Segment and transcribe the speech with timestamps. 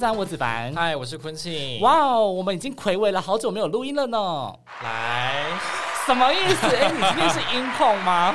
[0.00, 0.74] 三，我子凡。
[0.74, 1.78] 嗨，我是坤庆。
[1.82, 4.50] 哇哦，我们已经暌违了好久没有录音了呢。
[4.82, 5.44] 来，
[6.06, 6.66] 什么意思？
[6.74, 8.34] 哎，你今天是音控吗？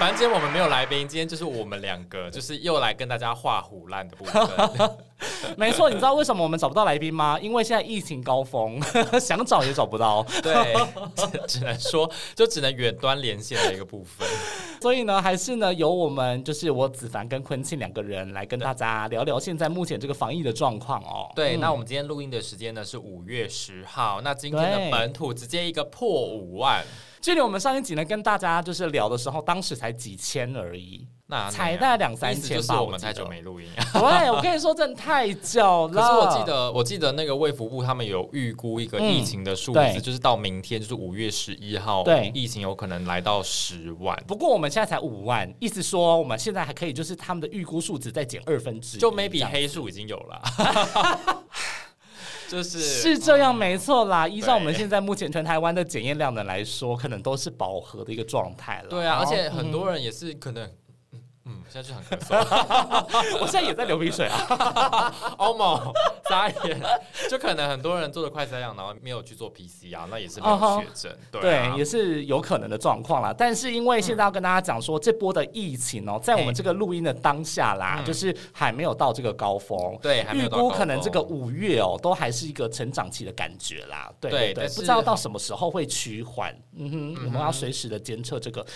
[0.00, 4.44] 反正今天我们没有来宾，今天就是我们两个，就是又来跟大家画虎烂的部分。
[5.56, 7.38] 没错，你知道为什么我们找不到来宾吗？
[7.40, 8.80] 因为现在疫情高峰，
[9.20, 10.22] 想找也找不到。
[10.42, 10.74] 对，
[11.46, 14.26] 只能说就只能远端连线的一个部分。
[14.80, 21.30] 所以呢，还是呢，由我们就是我子凡跟坤庆两个人来跟大家聊聊现在目前这个防疫的状况哦。
[21.34, 26.82] 对，那我们今天录音的时间呢是五月十号，那今天的本土直接一个破五万。
[27.20, 32.80] 距离我们上一集呢跟大家就是聊的时候，当时才几千而已，那才大概两三千吧。
[32.80, 35.92] 我们太久没录音， 对我跟你说真的太久了。
[35.92, 44.16] 可是我记得，我记得那个卫福部他们有预估一个疫情的数字，就是到明天就是五月十一号，对，疫情有可能来到十万。
[44.26, 50.42] 不过我们现在才五万，意思说我们现在还可以，就是他们的预估数值再减二分之一，就 maybe 黑数已经有了。
[52.50, 54.26] 就是是这样，没错啦。
[54.26, 58.88] 依照我们现在目前全台湾的检验量的来说，可能都是饱和的一个状态了。
[58.88, 60.68] 对啊，而且很多人也是可能。
[61.70, 65.92] 现在就很咳嗽， 我现在也在流鼻水啊，欧某
[66.28, 66.80] 眨眼，
[67.30, 73.32] 就可能很多人做的快筛样，然后没有去做 PCR，那也是没有确诊，对，也是有可能的状况啦。
[73.36, 88.66] 但是因为现在要跟大家讲说，这波的疫情哦，在我们这个录音的当下啦，就是还没有到这个高峰，对，预估可能这个五月哦，都还是一个成长期的感觉啦，对对，不知道到什么时候会趋缓，嗯哼，我们要随时的监测这个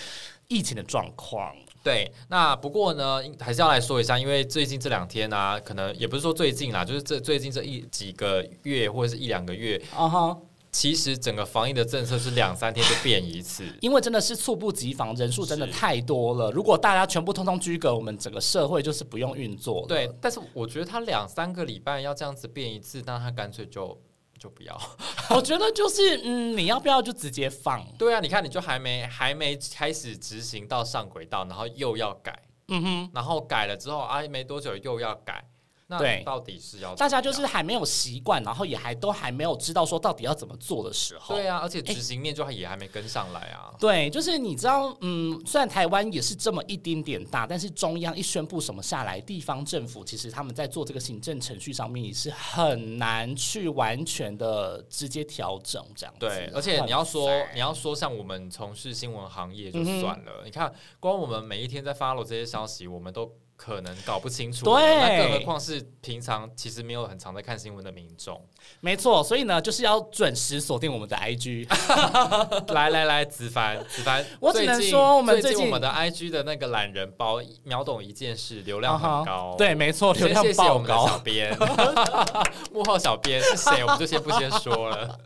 [0.49, 1.55] 疫情的状况。
[1.85, 10.39] 对，那不过呢，还是要来说一下，因为最近这两天呢，可能也不是说最近啦，就是这最近这一几个月或者是一两个月，啊哈，
[10.73, 16.51] 其实整个防疫的政策是两三天就变一次，因为真的是猝不及防，人数真的太多了。
[16.51, 19.85] 如果大家全部通通居隔，我们整个社会就是不用运作。
[19.87, 24.01] 对，但是我觉得他两三个礼拜要这样子变一次，那他干脆就。
[24.45, 24.79] 就不要，
[25.35, 27.83] 我觉得就是嗯，你要不要就直接放？
[27.99, 32.39] 对啊，你看你就还没还没开始执行到上轨道，然后又要改，
[32.69, 35.43] 嗯哼，然后改了之后啊，没多久又要改。
[35.99, 41.35] 对，到底是要大家就是还没有习惯，然后也还都还没有知道说到底要怎么做的时候。
[41.35, 43.75] 对啊，而且执行面就也还没跟上来啊。
[43.79, 56.15] 对，就是你知道，嗯，虽然台湾也是这么一丁点大，但是中央一宣布什么下来，地方政府其实他们在做这个行政程序上面也是很难去完全的直接调整这样。
[56.19, 63.33] 对，而且你要说你要说像我们从事新闻行业就算了，你看光我们每一天在 follow 这些消息，我们都。
[63.57, 68.41] 可能搞不清楚，对，那更何况是平常其实没有很常在看新闻的民众。
[68.81, 71.67] 没错，所以呢，就是要准时锁定我们的 IG。
[72.75, 79.55] 来来来，子凡，子凡，我只能说，我们最近我们的 IG 的那个懒人包秒懂一件事，流量很高。
[79.57, 81.07] 对，没错，流量爆高。
[81.07, 81.57] 小编，
[82.73, 83.83] 幕后小编是谁？
[83.83, 85.19] 我们就先不先说了。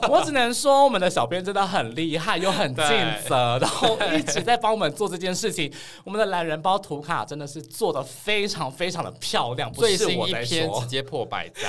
[0.08, 2.84] 我只能说，我们的小编真的很厉害，又很尽
[3.28, 5.72] 责，然后一直在帮我们做这件事情。
[6.04, 11.64] 我们的懒人包图卡真的是做的非常非常的漂亮，不是我一篇直接破百赞。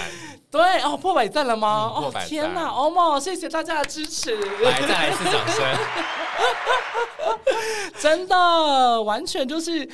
[0.50, 1.92] 对哦，破百赞了吗？
[1.96, 5.66] 哦天哪，欧梦，谢谢大家的支持，来再来一次掌声。
[8.00, 9.88] 真的，完全就是。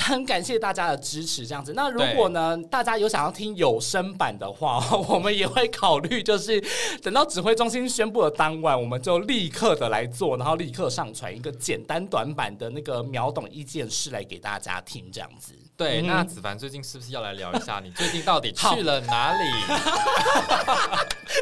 [0.00, 1.72] 很感谢大家的支持，这样子。
[1.74, 6.62] 那如果呢，大家有想要听有声版的话， 我们也会考虑，就是
[7.02, 15.52] 等到指挥中心宣布的当晚，我们就立刻的来做，然后立刻上传一个简单短版的那个秒懂一件事来给大家听，这样子。
[15.76, 19.44] 对，那子凡最近是不是要来聊一下，你最近到底去了哪里？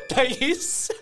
[0.14, 0.94] 等一下。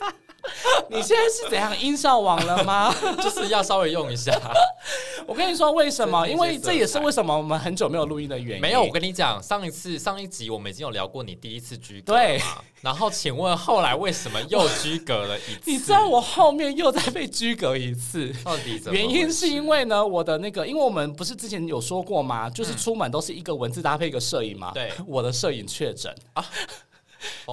[0.90, 2.94] 你现在是怎样音效网了吗？
[3.22, 4.32] 就是要稍微用一下。
[5.26, 6.26] 我跟你说为什么？
[6.28, 8.60] 因为这也是为什么我们很久没有录音的原因。
[8.60, 12.40] 没有，我跟你讲，上一次上一集我们已经有聊过你第一次居格对。
[12.82, 15.60] 然后请问后来为什么又居隔了一次？
[15.64, 18.32] 你知道我后面又再被居隔一次？
[18.44, 18.96] 到底怎么？
[18.96, 22.48] 原因是因为呢，我的那个，因为我们不是之前有说过吗？
[22.50, 24.70] 就是出门都是一个文字搭配一个摄影嘛。
[24.72, 26.44] 对，我的摄影确诊啊。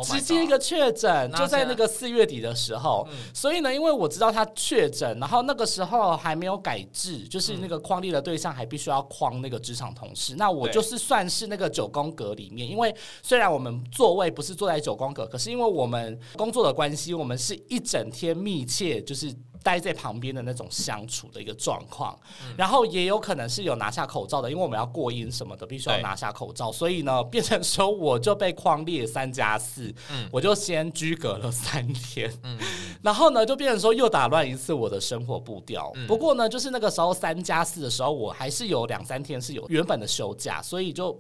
[0.02, 3.08] 直接一个确诊，就在那个四月底的时候。
[3.34, 10.36] 所以呢，因为我知道他确诊，然后那个时候还没有改制，就是那个框列的对象还必须要框那个职场同事。
[10.36, 19.34] 那我就是算是那个九宫格里面，因为虽然我们座位不是坐在九宫格，可是因为我们工作的关系，我们是一整天密切就是。
[19.64, 22.20] 待在旁边的那种相处的一个状况，
[22.58, 29.94] 然后也有可能是有拿下口罩的，因为我们要过音什么的，必须要拿下口罩，所以呢，变成说我就被框列三加四，
[30.30, 32.30] 我就先居隔了三天，
[33.02, 35.94] 然后呢，就变成说又打乱一次我的生活步调。
[36.08, 41.18] 不过呢，就是那个时候三加四的时候，我还是有两三天是有原本的休假，所以就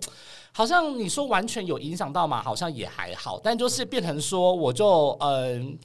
[0.52, 5.80] 好像你说完全有影响到嘛，好像也还好，但就是变成说我就嗯。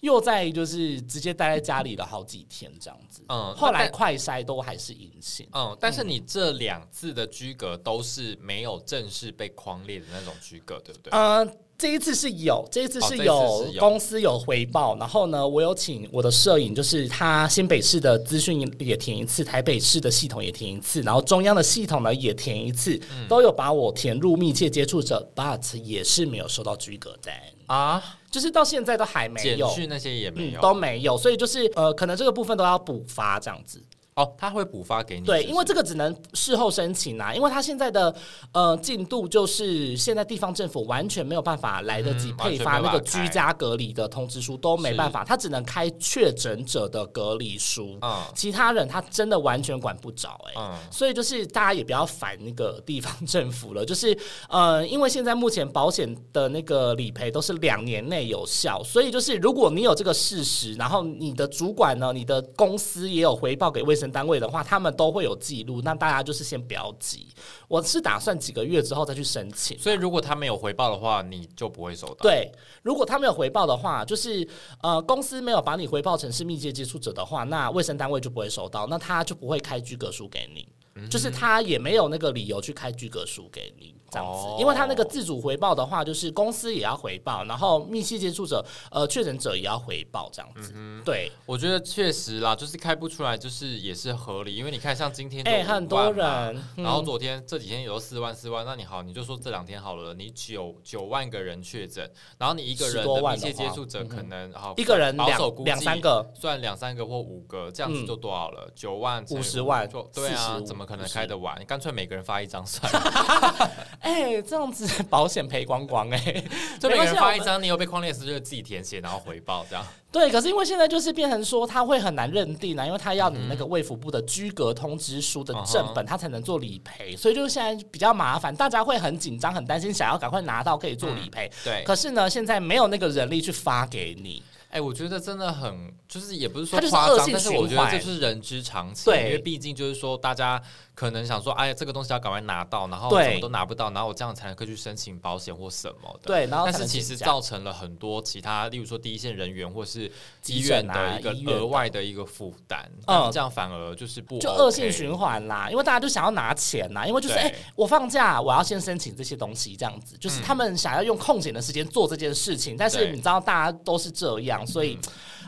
[0.00, 11.10] 又在就是直接待在家里了好几天这样子，嗯，后来快筛都还是阴性，嗯，但是你这两次的居隔都是没有正式被框列的那种居隔，对不对？
[11.12, 22.98] 嗯，这一次是有，这一次是有公司有回报，然后呢，我有请我的摄影，就是他新北市的资讯也填一次，台北市的系统也填一次，然后中央的系统呢也填一次，
[23.28, 27.34] 都有把我填入密切接触者，but 也是没有收到居格单
[27.74, 28.16] 啊。
[28.30, 33.82] 就是到现在都还没有，那些也没有，都没有，所以就是呃，可能这个部分都要补发这样子。
[34.20, 35.26] 哦，他会补发给你。
[35.26, 38.14] 对，因为这个只能事后申请啊，因为他现在的
[38.52, 47.98] 呃进度就是现在地方政府完全没有办法来得及配发那个居家隔离的通知书，都没办法，他只能开确诊者的隔离书，
[48.34, 54.16] 其他人他真的完全管不着哎，所以就是大家也不要烦那个地方政府了， 就是
[54.50, 64.09] 呃，因为现在目前保险的那个理赔都是两年内有效，所以就是如果你有这个事实，然后你的主管呢，你的公司也有回报给卫生。
[64.10, 67.28] 单位的话，他们都会有记录，那大家就是先不要急。
[67.68, 69.78] 我是打算几个月之后再去申请。
[69.78, 72.16] 所以，如果他没有回报的话，你就不会收到。
[72.20, 72.50] 对，
[72.82, 74.46] 如果他没有回报的话，就是
[74.82, 83.94] 呃，公司没有把你回报成是密切接触者的话，那卫生单位就不会收到，那他就不会开居格书给你，就是他也没有那个理由去开居格书给你。
[84.10, 90.72] 这样子，因为他那个自主回报的话，就是公司也要回报，然后密切接触者、呃确诊者也要回报，这样子。
[91.04, 94.54] 对，我觉得确实啦，就是开不出来，就是也是合理。
[94.54, 102.08] 因为你看，像今天哎，很多人，然后昨天这几天有四万四万，那你好，你就说这两天好了，你九九万个人确诊，
[102.38, 108.70] 然后你一个人的密切接触者可能好一个人保守估计两三个，算两三个或五个，这样子就多少了？
[108.74, 111.58] 九万五十万，对啊，怎么可能开得完？
[111.60, 112.90] 你干脆每个人发一张算。
[114.00, 116.44] 哎，这样子 保险赔光光哎，
[116.80, 119.84] 就每个人发一张，你有被框列时就自己填写，然后回报这样。
[120.10, 131.50] 对，可是因为现在就是变成说，他会很难认定啊，因为他要你那个卫福部的居格通知书的正本，他才能做理赔，所以就是现在比较麻烦，大家会很紧张、很担心，想要赶快拿到可以做理赔。
[131.62, 134.42] 对，可是呢，现在没有那个人力去发给你。
[134.70, 140.60] 哎，我觉得真的很，就是也不是说夸张，但是我觉得这是人之常情，因为毕竟就是说大家。
[141.00, 146.26] 可能想说，哎呀，这个东西要赶快拿到，然后什么都拿不到，然后我这样才能可以去申请保险或什么的。
[146.26, 150.12] 对，然后但是其实造成了很多其他，例如说第一线人员或是
[150.44, 152.86] 医院的一个额外的一个负担。
[153.06, 164.98] 嗯，这样反而就是不就恶性循环啦，因为大家就想要拿钱呐，因为就是哎，我放假我要先申请这些东西，这样子就是他们想要用空闲的时间做这件事情，但是你知道大家都是这样，所以。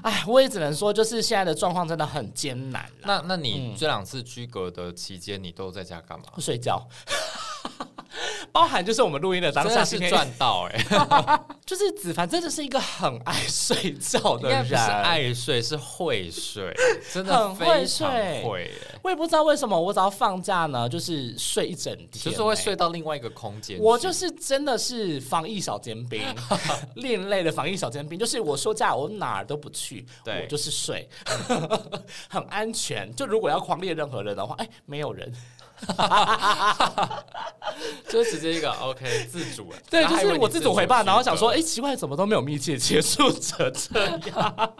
[0.03, 2.91] 哎，我也只能说，就是现在的状况真的很艰难。
[3.03, 6.27] 那那你这两次居隔的期间，你都在家干嘛？
[6.39, 6.87] 睡觉。
[8.53, 10.85] 包含就是我们录音的当下是赚到哎，
[11.65, 16.75] 就是子凡真的是一个很爱睡觉的人，是爱睡是会睡，
[17.11, 18.43] 真的很会睡。
[18.45, 18.71] 会，
[19.03, 23.79] 我也不知道为什么，我只要放假呢，就是睡一整天，就是会睡到另外一个空间。
[23.81, 26.23] 我就是真的是防疫小尖兵，
[26.97, 31.09] 另类的防疫小尖兵，就是我说假我哪儿都不去，我就是睡，
[32.29, 33.11] 很安全。
[33.15, 35.33] 就如果要狂猎任何人的话，哎，没有人。
[38.09, 44.73] 就直接一个 OK 自主，对，就是我自主回吧，然后想说，哎，奇怪，怎么都没有密切接触者这样。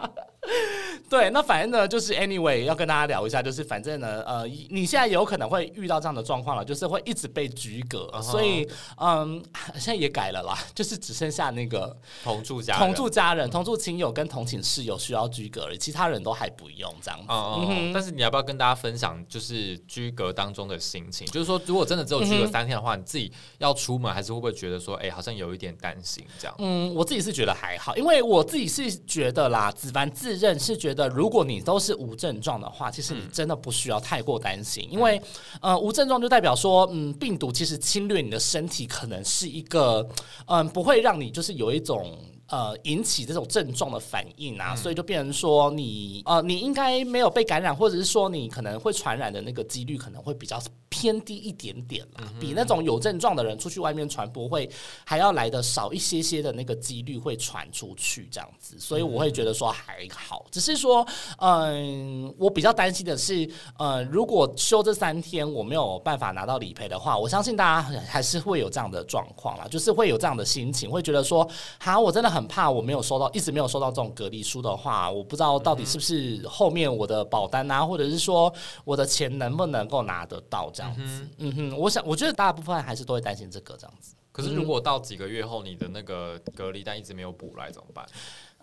[1.09, 9.41] 对，那反正呢，就是 anyway 要跟大家聊一下，就是反正呢，呃，你现在有可能会遇到这样的状况了，就是会一直被拘隔，所以嗯，
[9.75, 17.25] 现在也改了啦，就是只剩下那个同住家同住家人、同住亲友跟同寝室友需要居隔而已，其他人都还不用这样子。
[17.29, 21.27] 嗯但是你要不要跟大家分享，就是居隔当中的心情？
[21.27, 26.55] 就是说，如果真的只有居隔三天的话，你自己要出门，还是会不会觉得说，哎，好像有一点担心这样？
[26.59, 35.21] 嗯，我自己是觉得还好，因为我自己是觉得啦，子凡自自认是觉得，如果你都是无症状的话，其实你真的不需要太过担心，因为
[35.61, 40.07] 呃，无症状就代表说，嗯，病毒其实侵略你的身体，可能是一个
[40.47, 42.17] 嗯，不会让你就是有一种。
[42.47, 54.69] 呃，引起这种症状的反应啊，所以就变成说你呃，你应该没有被感染，或者是说你可能会传染的那个几率可能会比较偏低一点点啦，比那种有症状的人出去外面传播会
[55.03, 61.03] 还要来的少一些些的那个几率会传出去这样子，所以我会觉得说还好，只是说
[61.39, 72.42] 嗯，我比较担心的是，呃，如果休这三天我没有办法拿到理赔的话，我相信大家还是会有这样的状况啦，就是会有这样的心情，会觉得说，好，我真的很。
[72.47, 81.27] 怕我没有收到，一直没有收到这种隔离书的话，我不知道到底是不是后面我的保单啊，或者是说我的钱能不能够拿得到这样子。
[81.37, 84.15] 嗯哼，我想我觉得大部分还是都会担心这个这样子。
[84.31, 88.05] 可是如果到几个月后，你的那个隔离单一直没有补来怎么办？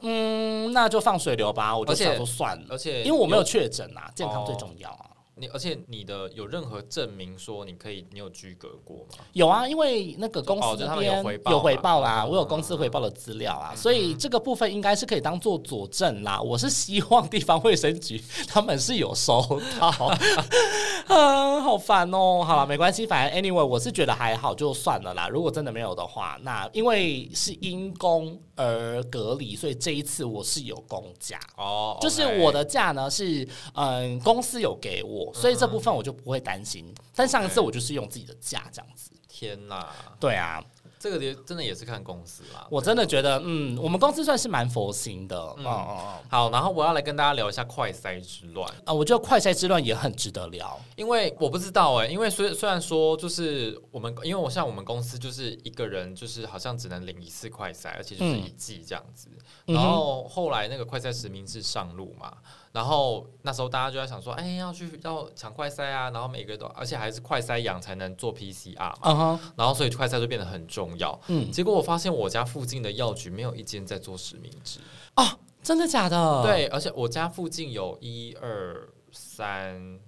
[0.01, 2.65] 嗯，那就放水流吧，我就想说算了。
[2.71, 5.10] 而且因为我没有确诊啊，健康最重要啊。
[5.41, 9.25] 你而且你的有任何证明说你可以你有居格过吗？
[9.33, 16.41] 有啊，因为那个公司这边有回报啦，我有公司回报的资料啊，所以这个部分应该是可以当做佐证啦。
[16.41, 19.41] 我是希望地方卫生局他们是有收
[19.81, 19.89] 到，
[21.09, 22.45] 啊，好烦哦。
[22.45, 25.27] 好了，没关系，反正 anyway 我是觉得还好，就算了啦。
[25.29, 35.33] 如果真的没有的话，那因为是因公而隔离，所以这一次我是有公假哦，就是我的假呢是嗯公司有给我。
[35.33, 39.11] 所以这部分我就不会担心，但上一次我就是用自己的假这样子。
[39.27, 39.89] 天哪！
[40.19, 40.63] 对啊，
[41.01, 42.67] 这个也真的也是看公司啦。
[42.71, 45.37] 我真的觉得，嗯，我们公司算是蛮佛心的。
[45.57, 46.19] 嗯哦哦。
[46.29, 59.31] 好，然后我要来跟大家聊一下快筛之乱啊，我觉得快筛之乱也很值得聊，因为我不知道哎，因为虽虽然说就是我们，因为我像我们公司就是一个人，就是好像只能领一次快筛，而且就是一季这样子。
[59.65, 62.31] 然后后来那个快筛实名制上路嘛。
[62.73, 69.41] 然后那时候大家就在想说，哎，要去要抢快筛啊，然后每个都，而且还是快筛阳才能做 PCR 嘛。
[69.57, 71.21] 然后所以快筛就变得很重要。
[71.27, 71.51] 嗯。
[71.51, 74.79] 结果我发现我家附近的药局没有一间在做实名制。
[75.17, 75.27] 哦，
[75.63, 76.43] 真的假的？
[76.45, 79.99] 对，而且我家附近有一二三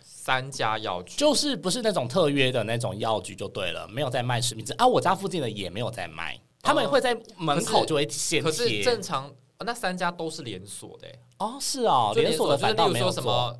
[0.00, 4.84] 三家药局，就是不是那种特约的那种药局就对了，没有在卖实名制啊。
[4.84, 8.50] 我家附近的也没有在卖，他们会在门口就会先贴。
[8.50, 9.32] 可是正常。
[9.64, 11.08] 那三家都是连锁的
[11.44, 13.54] 哦，是哦，连锁的反倒没有什么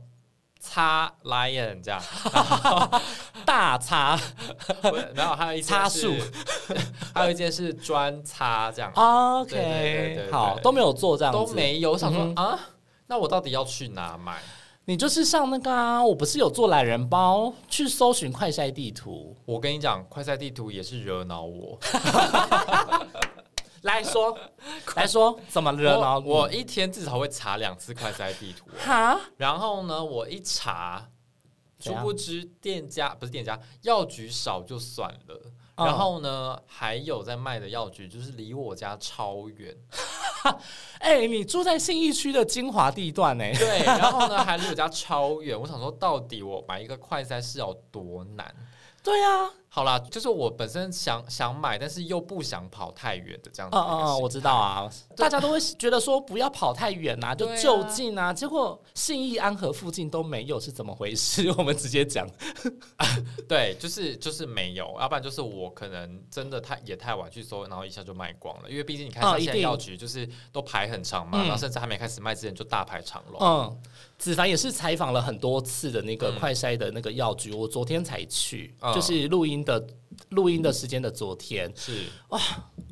[0.58, 2.00] 叉 Lion 这样，
[3.44, 4.18] 大叉，
[5.14, 6.14] 然后还有一叉树，
[7.12, 8.90] 还有一件是专叉这样。
[8.94, 11.92] OK，好，都没有做这样，都没有。
[11.92, 12.58] 我想说啊，
[13.06, 14.38] 那我到底要去哪买？
[14.86, 19.36] 你就是上那个啊，我不是有做懒人包，去搜寻快筛地图。
[19.44, 21.78] 我跟你讲，快筛地图也是惹恼我。
[23.84, 24.36] 来说，
[24.96, 26.18] 来说怎么热闹？
[26.18, 28.66] 我一天至少会查两次快筛地图。
[28.78, 31.08] 哈，然后呢，我一查，
[31.78, 35.40] 殊不知店家不是店家，药局少就算了。
[35.76, 39.76] 然后呢，还有在卖的药局，就是离我家超远。
[41.00, 43.44] 哎，你住在信义区的精华地段呢？
[43.58, 45.58] 对，然后呢， 还离我家超远。
[45.58, 48.54] 我想说，到底我买一个快筛是要多难？
[49.04, 49.50] 对呀。
[49.68, 53.76] 好啦，就是我本身想想买，但是又不想跑太远的这样子。
[53.76, 58.32] 嗯嗯，我知道啊，大家都会觉得说不要跑太远呐，就就近啊。
[58.32, 61.52] 结果信义安和附近都没有，是怎么回事？
[61.58, 62.24] 我们直接讲。
[63.48, 68.70] 对，就是就是没有，要不然就是我可能真的太也太晚去搜，然后一下就卖光了。
[68.70, 73.40] 因为毕竟你看现在药局就是都排很长嘛，然后甚至还没开始卖之前就大排长龙。
[73.42, 73.80] 嗯，
[74.18, 79.64] 子凡也是采访了很多次的那个快筛的那个药局，我昨天才去，就是录音。
[79.64, 79.84] 的
[80.28, 82.40] 录音的时间的昨天是哇，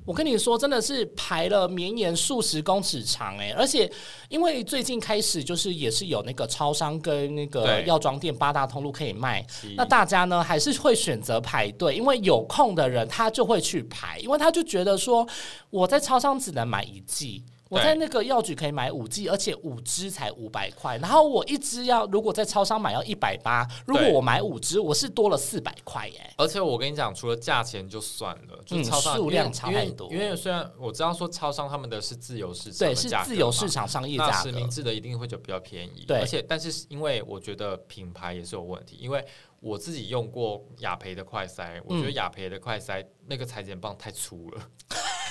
[0.05, 3.89] 我跟你说，真的是排了绵延数十公尺长哎，而且
[4.29, 15.25] 因为最近开始就是也是有那个超商跟那个药妆店八大通路可以卖，那大家呢还是会选择排队，因为有空的人他就会去排，因为他就觉得说
[15.71, 17.45] 我在超商只能买一剂。
[17.73, 20.99] 我在那个药局可以买五剂，而且五支才五百块。
[20.99, 26.35] 然后我一支要如果在超商买要一百八，如果我买五支，我是多了四百块耶。
[26.37, 30.13] 而且我跟你讲，除了价钱就算了，就超商数量差太多。
[30.13, 36.05] 因为虽然我知道说超商他们的是自由市场，对，是自由市场商业价，实名制的一定会就比较便宜。
[36.07, 39.25] 对，而且但是因为我觉得品牌也是有问题，因为
[39.61, 44.61] 我自己用过雅培的快塞，我觉得雅培的快塞那个裁剪棒太粗了。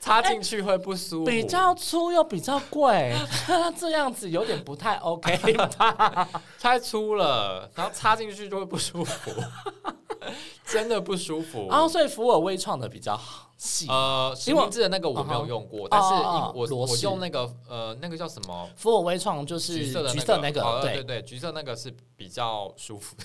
[0.00, 3.14] 插进去会不舒服，比较粗又比较贵，
[3.78, 6.28] 这样子有点不太 OK 吧？
[6.60, 9.30] 太粗了，然后插进去就会不舒服。
[10.66, 11.68] 真的不舒服。
[11.70, 13.18] 然后所以福尔威创的比较
[13.56, 13.86] 细。
[13.88, 16.08] 呃，实名制的那个我没有用过，但是
[16.54, 23.16] 我我用那个呃那个叫什么福尔威创就是橘色的橘色那个，对对对，橘色那个是比较舒服。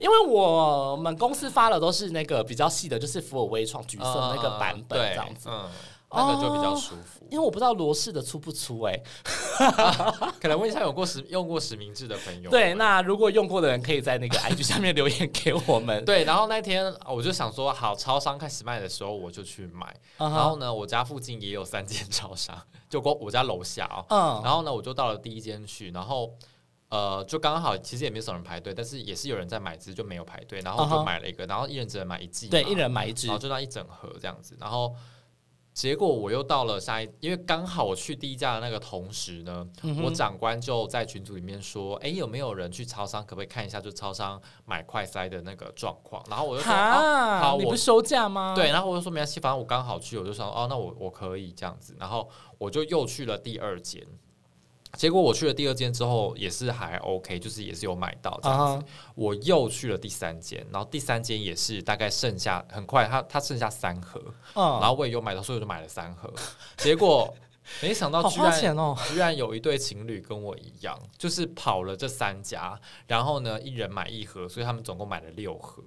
[0.00, 5.48] 因为我们公司发的都是那个比较细的，就是福尔威创橘色那个版本这样子。
[5.48, 5.68] 嗯
[6.14, 9.02] 那个就比较舒服，因为我不知道罗氏的粗不粗哎，
[10.38, 12.50] 可能问一下有过实用过实名制的朋友。
[12.50, 16.04] 对，那如果用过的人可以在那个 IG 下面留言给我们。
[16.04, 19.86] 对，然后那天我就想说，好，超商开始卖的时候我就去买。
[20.18, 22.54] 然后呢，我家附近也有三间超商，
[22.90, 24.04] 就过我家楼下哦。
[24.10, 24.42] 嗯。
[24.44, 26.30] 然后呢，我就到了第一间去，然后
[26.92, 30.60] 呃，就刚好其实也没什么人排队，但是也是有人在买，只是就没有排队。
[30.60, 32.48] 然后就买了一个，然后一人只能买一剂。
[32.48, 34.94] 对，一人买一支，然后就那一整盒这样子，然后。
[35.74, 39.66] 结果我又到了下一，因为刚好我去第一家的那个同时呢，
[40.04, 43.24] 我长官就在群组里面说：“哎，有没有人去超商？
[43.24, 46.70] 可不可以看一下就超商买快塞的那个状况？”然后我就说
[47.40, 54.06] ：“好，你不收价吗？”对，然后我就说：“没关系，反正我刚好去，我就说哦，那我我可以这样子。”然后我就又去了第二间。
[54.96, 58.86] 结果我去了第二间之后也是还 OK，就是也是有买到这样子。
[59.14, 64.22] 我又去了第三间，然后第三间也是大概剩下很快，它它剩下三盒，
[64.54, 66.32] 然后我也有买到，所以我就买了三盒。
[66.76, 67.34] 结果
[67.80, 68.76] 没想到居然
[69.08, 75.82] 居然有一对情侣跟我一样，就是跑了这三家，然后呢一人买一盒，所以他们总共买了六盒。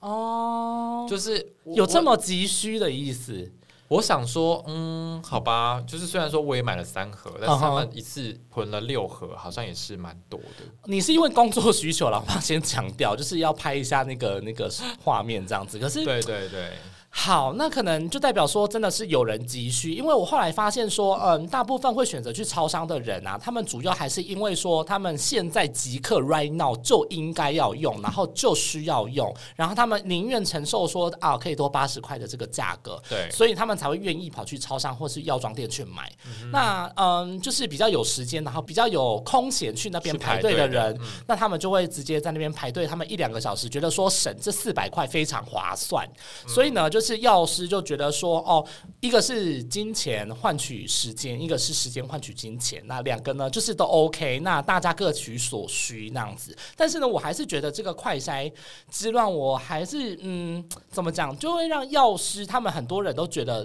[0.00, 3.52] 哦，就是有这么急需的意思。
[3.88, 10.64] 我想说，嗯，好吧，就是虽然说我也买了三盒，但是他们一次囤了六盒，好像也是蛮多的。
[10.84, 14.68] 你是因为工作需求了，我先强调，就是要拍一下那个那个
[15.02, 15.78] 画面这样子。
[15.78, 16.72] 可是，对对对。
[17.18, 36.12] 好，那可能就代表说真的是有人急需，因为我后来发现说，嗯，大部分会选择去超商的人啊，他们主要还是因为说他们现在即刻 right now 就应该要用，然后就需要用，然后他们宁愿承受说啊可以多八十块的这个价格，对，所以他们才会愿意跑去超商或是药妆店去买。
[36.52, 40.96] 那嗯，就是比较有时间，然后比较有空闲去那边排队的人，
[41.26, 46.06] 那他们就会直接在那边排队，他们一两个小时觉得说省这四百块非常划算，
[46.46, 47.05] 所以呢就是。
[47.06, 48.66] 是药师就觉得说，哦，
[49.00, 56.56] 一个是金钱换取时间，一个是时间换取金钱，那两个呢，就是都 OK，那大家各取所需那样子。
[56.74, 58.52] 但是呢，我还是觉得这个快筛
[58.90, 63.64] 之乱，我还是嗯，怎么讲，就会让药师他们很多人都觉得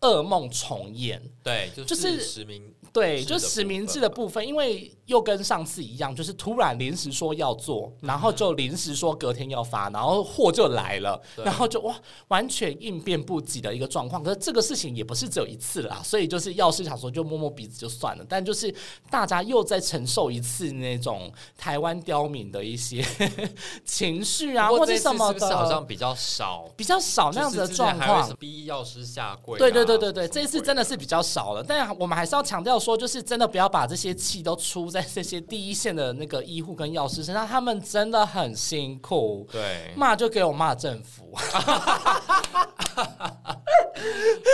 [0.00, 1.22] 噩梦重演。
[1.42, 2.74] 对，就是实名。
[2.90, 11.94] 对，就实名制的部分，因为又跟上次一样，就是突然临时说要做，然后就临时说隔天要发，然后货就来了，然后就哇，
[12.28, 14.22] 完全应变不及的一个状况。
[14.22, 18.74] 可是这个事情也不是只有一次啦，所以就是药师想说就摸摸鼻子就算了，但就是
[19.10, 23.04] 大家又在承受一次那种台湾刁民的一些
[23.84, 28.34] 情绪啊，或者什么的，好像比较少，比较少那样子的状况。
[28.36, 32.78] 逼药师下跪，对对对对对，这一次真的是比较少了，但我们还是要强调。
[32.78, 39.46] 说就是真的不要把这些气都出在这些第一线的那个医护跟药师身上，他们真的很辛苦。
[39.50, 41.32] 对，骂就给我骂政府，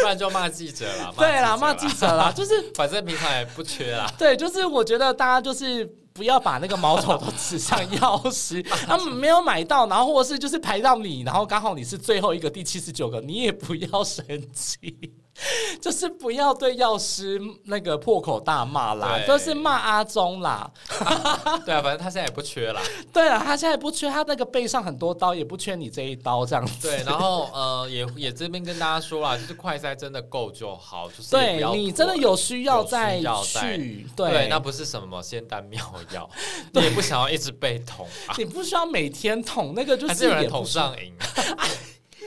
[0.01, 1.13] 不然就骂记者了。
[1.19, 4.11] 对啦，骂记者啦，就是反正平常也不缺啦。
[4.19, 15.13] 对，就是我觉得大家就是不要把那个矛头都指向 药师，他们没有买到，然后或者是就是排到你，然后刚好你是最后一个第七十九个，你也不要生气。
[15.81, 20.71] 就是不要对药师那个破口大骂啦，都是骂阿忠啦。
[21.67, 22.81] 对啊，反正他现在也不缺啦。
[23.13, 26.89] 对啊，他现在不缺，他那个背上很多刀，也不缺你这一刀这样子。
[26.89, 34.07] 对，然后呃，也也这边跟大家说啦，就是快塞真的够就好，就是对你真的有需要再去。
[34.17, 36.29] 对，那不是什么仙丹妙药，
[36.73, 38.07] 你也不想要一直被捅，
[38.39, 41.13] 你不需要每天捅，那个就是有人捅上瘾。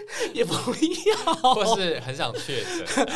[0.33, 3.07] 也不要，或是很想确诊。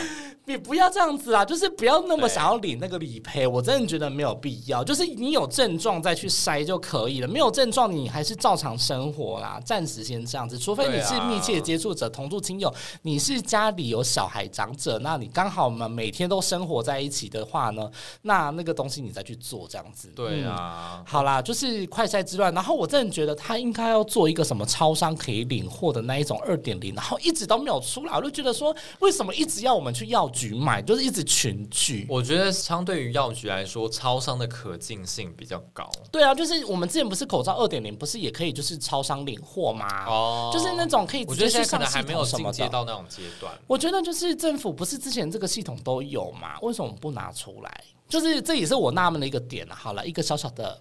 [0.46, 1.46] 你不要这样子啊！
[1.46, 4.84] 就是不要那么想要领那个理赔，我真的觉得没有必要。
[4.84, 9.62] 就是你有症状再去筛就可以了，没有症状你还是照常生活啦。
[9.64, 12.74] 暂时先这样子，除非你是密切接触者、同住亲友，
[13.04, 17.90] 你是家里有小孩长者，那你刚好嘛每天都生活在一起的话呢，
[18.24, 20.10] 那那个东西你再去做这样子。
[20.16, 22.52] 对啊，好啦，就是快筛之乱。
[22.52, 30.32] 然后我真的觉得他应该要做一个什么超商可以领货的那一种二点零，然后一直都没有出来，我就觉得说为什么一直要我们去要？
[30.32, 35.90] 局买就是一直群聚，我觉得相对于药局来说，超商的可进性比较高。
[36.12, 40.06] 对啊，就是我们之前不是口罩二点零，不是也可以就是超商领货吗？
[40.08, 42.70] 哦，就是那种可以直接去上系统什么的。
[42.70, 46.58] 到那种阶段，我觉得就是政府不是之前这个系统都有吗？
[46.62, 47.84] 为什么不拿出来？
[48.08, 50.80] 就是这也是我纳闷的一个点好了，一个小小的。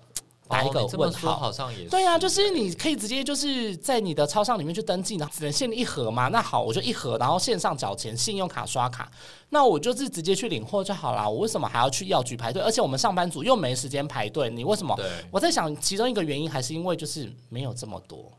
[0.50, 6.26] 打一个问号，好像也对啊，就是你可以直接就是在你的超商里面去登记，然后只能限一盒嘛。
[6.28, 9.10] 那好，我就一盒，然后线上缴钱，信用卡刷卡，
[9.50, 11.30] 那我就是直接去领货就好了。
[11.30, 12.60] 我为什么还要去药局排队？
[12.60, 14.98] 而且我们上班族又没时间排队，你为什么？
[15.30, 18.32] 我在想，其中一个原因还是因为就是没有这么多。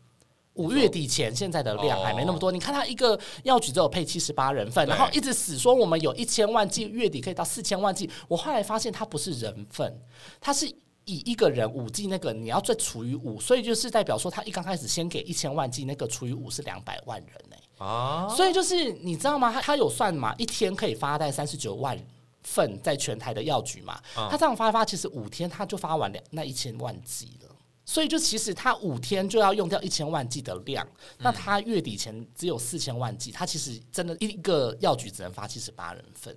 [0.56, 2.52] 五月底前，现在的量还没那么多。
[2.52, 8.08] 你看，他一个药局只有配七十八人份，然后一直死说我们有一千万剂，月底可以到四千万剂。
[8.28, 9.98] 我后来发现，它不是人份，
[10.42, 10.70] 它是
[11.12, 17.56] 以一个人五 G 那个你要再除以五，所以就是代表说，他一刚开始先给一千万 G，那个除以五是两百万人呢。
[17.86, 19.52] 啊，所以就是你知道吗？
[19.52, 20.34] 他他有算嘛？
[20.38, 21.98] 一天可以发在三十九万
[22.44, 24.00] 份在全台的药局嘛？
[24.14, 27.50] 他这样发一发，其实五天他就发完两那一千万剂了。
[27.84, 36.34] 所以就其实他五天就要用掉一千万剂的量，那他月底前只有四千万剂，他其实真的一个药局只能发七十八人份，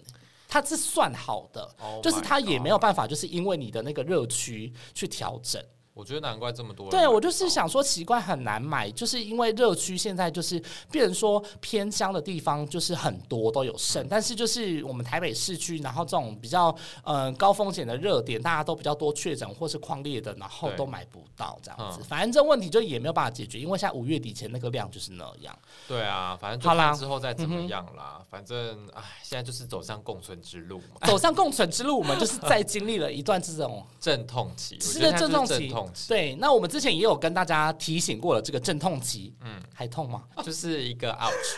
[0.55, 1.69] 他是算好的，
[2.01, 5.61] 就是它也没有办法，就是因为你的那个热区去调整。
[5.95, 6.91] 我觉得难怪这么多。
[6.91, 22.03] 对，我就是想说奇怪很难买，就是因为热区现在就是变成说偏乡的地方就是很多都有剩，但是就是我们台北市区，然后这种比较呃高风险的热点，大家都比较多确诊或是矿裂的，然后都买不到这样子。
[22.03, 25.57] 反正这问题就也没有办法解决，因为现在五月底前那个量就是那样。
[25.87, 28.21] 对啊，反正就看之后再怎么样啦。
[28.29, 31.07] 反正唉，现在就是走向共存之路嘛。
[31.07, 35.73] 走向共存之路，我们就是在经历了一段这种 阵痛期，是的阵痛期。
[36.09, 40.25] 对，那我们之前也有跟大家提醒过了，这个阵痛期，嗯，还痛吗？
[40.45, 41.57] 就是一个 ouch，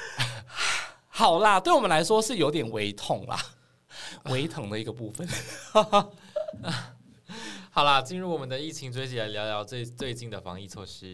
[1.09, 3.39] 好啦，对我们来说是有点微痛啦，
[4.31, 5.29] 微疼的一个部分。
[7.71, 11.07] 好啦，进入我们的疫情追击，来聊聊最最近的防疫措施。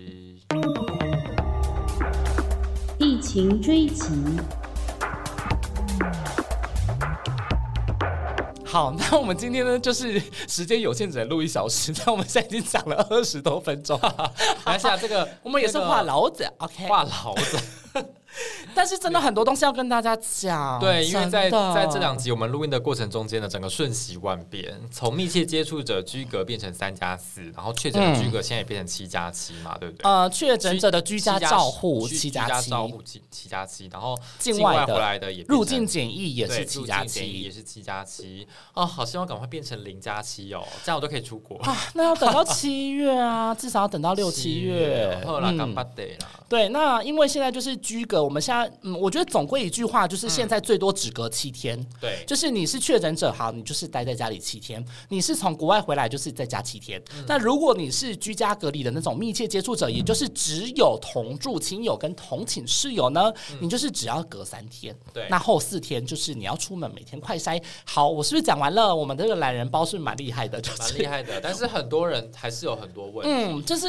[2.98, 4.12] 疫情追击。
[8.72, 11.92] 好，那我们今天呢，就是时间有限，只能录一小时。
[12.06, 14.00] 那我们现在已经讲了二十多分钟，
[14.64, 17.58] 等一下这个 我们也是话痨子，OK，话痨子。
[18.74, 30.10] 但是真的很多东西要跟大家讲，对，因为在在这两集我们录音的过程中间呢，整个瞬息万变，从密切接触者居隔变成三加四，然后确诊的居隔现在也变成七加七嘛，对不对？
[30.10, 38.46] 呃，确诊者的居家照护七加七，照护七七加七，然后境外回来的也入境检疫也是七加七，也是七加七。
[38.72, 41.76] 哦，好希望赶快变成零加七哦，这样我都可以出国啊。
[41.94, 45.22] 那要等到 七月啊，至少要等到六七月。
[45.26, 46.28] 好啦，干巴得啦。
[46.48, 51.78] 对，那因为现在就是居隔，我们现在嗯，我觉得总归一句话就是，现在最多只隔七天。
[52.00, 57.02] 对，就是你是确诊者，好，你就是待在家里七天；你是从国外回来，就是在家七天。
[57.26, 64.94] 那如果你是居家隔离的那种密切接触者，也就是只有同住亲友跟同寝室友呢，你就是只要隔三天。
[65.12, 67.62] 对，那后四天就是你要出门，每天快筛。
[67.84, 68.94] 好，我是不是讲完了？
[68.94, 71.38] 我们这个懒人包是蛮厉害的，蛮厉害的。
[71.42, 73.32] 但是很多人还是有很多问题。
[73.32, 73.86] 嗯，就是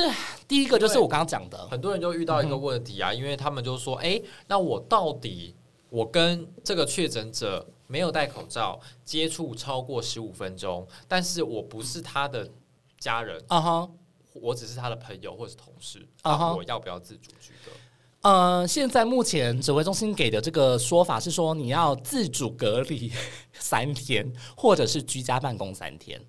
[0.48, 5.56] 第一个就是我刚刚讲的，很多人就遇到一个问题啊，因为他们就说：“哎，那我到底
[5.90, 12.50] 我跟这个确诊者没有戴口罩，接触超过十五分钟，但是我不是他的
[13.00, 13.90] 家人啊哈，
[14.34, 17.72] 我只是他的朋友或是同事啊哈，我要不要自主居隔？
[18.30, 23.12] 呃，现在目前指挥中心给的这个说法是说，你要自主隔离
[23.52, 26.20] 三天，或者是居家办公三天。”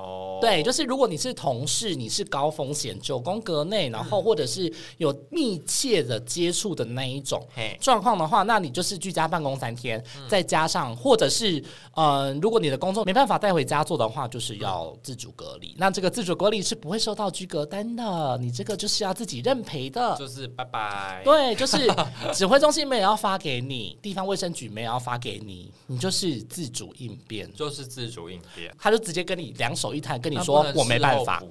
[0.00, 7.44] 哦，对，就是如果你是同事，你是高风险九宫格内，然后或者是有密切的接触的那一种
[7.80, 11.62] 状况的话，那你就是居家办公三天，再加上或者是
[11.94, 15.74] 呃，如果你的工作没办法带回家做的话，就是要自主隔离。
[15.76, 21.22] 那这个自主隔离是不会收到居隔单的，你这个就是要自己认赔的，就是拜拜。
[21.24, 21.88] 对，就是
[22.32, 29.74] 指挥中心没有要发给你，地方卫生局没有要发给你，你就是自主应变，就是自主应变，他就直接跟你两。
[29.80, 31.42] 手一摊跟你说我没办法，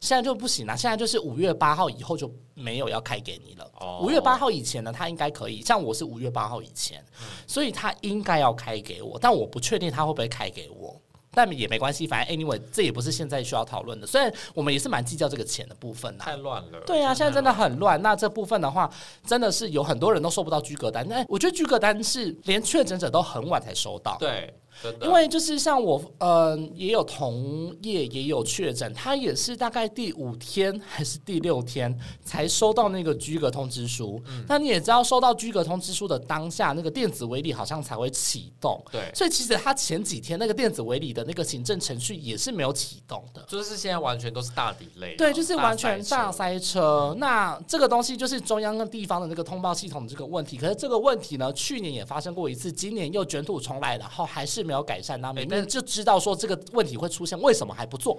[0.00, 0.76] 现在就不行了。
[0.76, 4.00] 现在就是五月八号以后就没有要开给你了。
[4.00, 5.60] 五月八号以前呢，他应该可以。
[5.62, 7.04] 像我是五月八号以前，
[7.46, 11.00] 所以他应该要开给我，但我不确定他会不会开给我。
[11.34, 14.06] 但也没关系，反正 anyway 这也不是现在需要讨论的。
[14.06, 16.80] 虽然我们也是蛮计较这个钱的部分太乱了。
[16.84, 18.00] 对啊，现在真的很乱。
[18.02, 18.90] 那这部分的话，
[19.26, 21.08] 真的是有很多人都收不到居格单。
[21.08, 24.18] 那我觉得居格单是连确诊者都很晚才收到。
[24.20, 24.52] 对。
[25.00, 34.22] 因为就是像我，呃，也有同业也有确诊，他也是大概第五天还是第六天才收到那个居格通知书。
[34.48, 38.82] 那你也知道，收到居格通知书的当下，那个电子围篱好像才会启动。
[38.90, 43.44] 对，所以其实他前几天那个电子围篱的那个行政程序也是没有启动的。
[43.48, 45.14] 就是现在完全都是大底类。
[45.16, 47.14] 对，就是完全大塞车。
[47.18, 50.56] 那这个东西就是中央跟地方的那个通报系统的这个问题。
[50.56, 54.71] 可是这个问题呢，去年也发生过一次，今年又卷土重来，然后还是没。
[54.72, 58.18] 没有改善，那明明就知道说这个问题会出现，为什么还不做？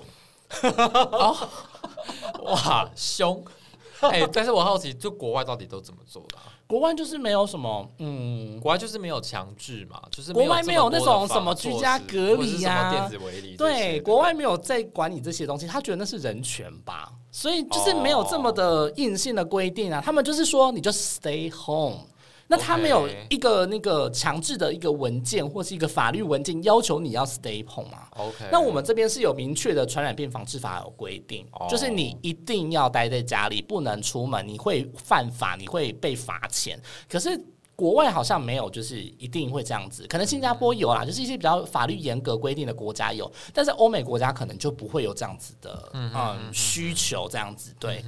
[0.62, 1.36] 哦，
[2.46, 3.44] 哇，凶！
[4.02, 6.38] 哎，但是我好奇，就国外到底都怎么做的？
[6.68, 21.98] 国外就是没有什么，嗯，国外就是没有强制嘛，就是国外没有那种什么居家隔离呀，电子围篱，对，国外没有在管理这些东西，他觉得那是人权吧，所以就是没有这么的硬性的规定啊，他们就是说你就 stay home。
[22.48, 36.80] 那他没有一个那个强制的一个文件或是一个法律文件要求你要 stay home 吗？OK，那我们这边是有明确的传染病防治法有规定，就是你一定要待在家里，不能出门，你会犯法，你会被罚钱。
[37.10, 37.40] 可是。
[37.76, 40.06] 国外好像没有，就是一定会这样子。
[40.08, 47.74] 可能新加坡有啦，就是一些比较法律严格规定的国家有，但是欧美国家可能就不会有这样子的嗯需求这样子。
[47.80, 48.04] 对，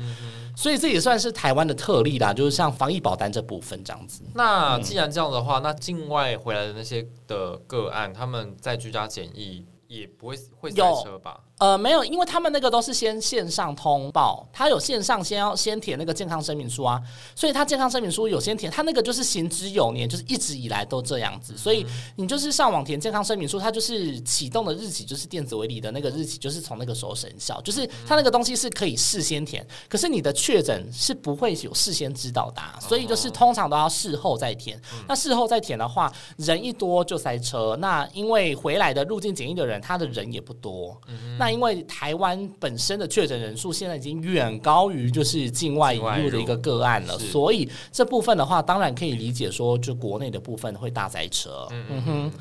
[0.55, 4.21] 所以这也算是台湾的特例啦，就是像防疫保单这部分这样子。
[4.33, 11.39] 那既然这样的话，那境外回来的那些的个案，他们在居家检疫也不会会塞车吧？
[11.57, 17.01] 呃，没有，因为他们那个都是先线上通报，他有线上先要先填那个健康声明书啊，
[17.33, 21.85] 所以他健康声明书有先填，他那个就是行之有年，就是一直以来都这样子，所以
[22.17, 34.77] 你就是上网填健康声明书，它就是启动的日期就是电子围篱的那个日期，就是从那个时候生效，就是他那个东西是可以事先填，可是你的确诊是不会有事先知道的，所以就是通常都要事后再填。
[35.07, 40.99] 那事后再填的话，人一多就塞车，那因为回来的入境检疫的人，他的人也不多，
[41.39, 41.44] 那。
[41.45, 51.67] 那因为台湾本身的确诊人数现在已经远高于就是境外引入的一个个案了，所以这部分的话，当然可以理解说，就国内的部分会大塞车。
[51.69, 52.31] 嗯哼，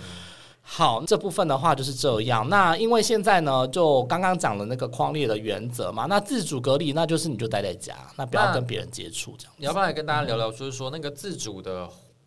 [0.63, 2.49] 好，这部分的话就是这样。
[2.49, 9.53] 那因为现在呢，就刚刚讲的那个框列的原则嘛，那自主隔离，那就是你就待在家，那不要跟别人接触，这样。
[9.59, 11.87] 你要不要来跟大家聊聊，就是说那个自主的？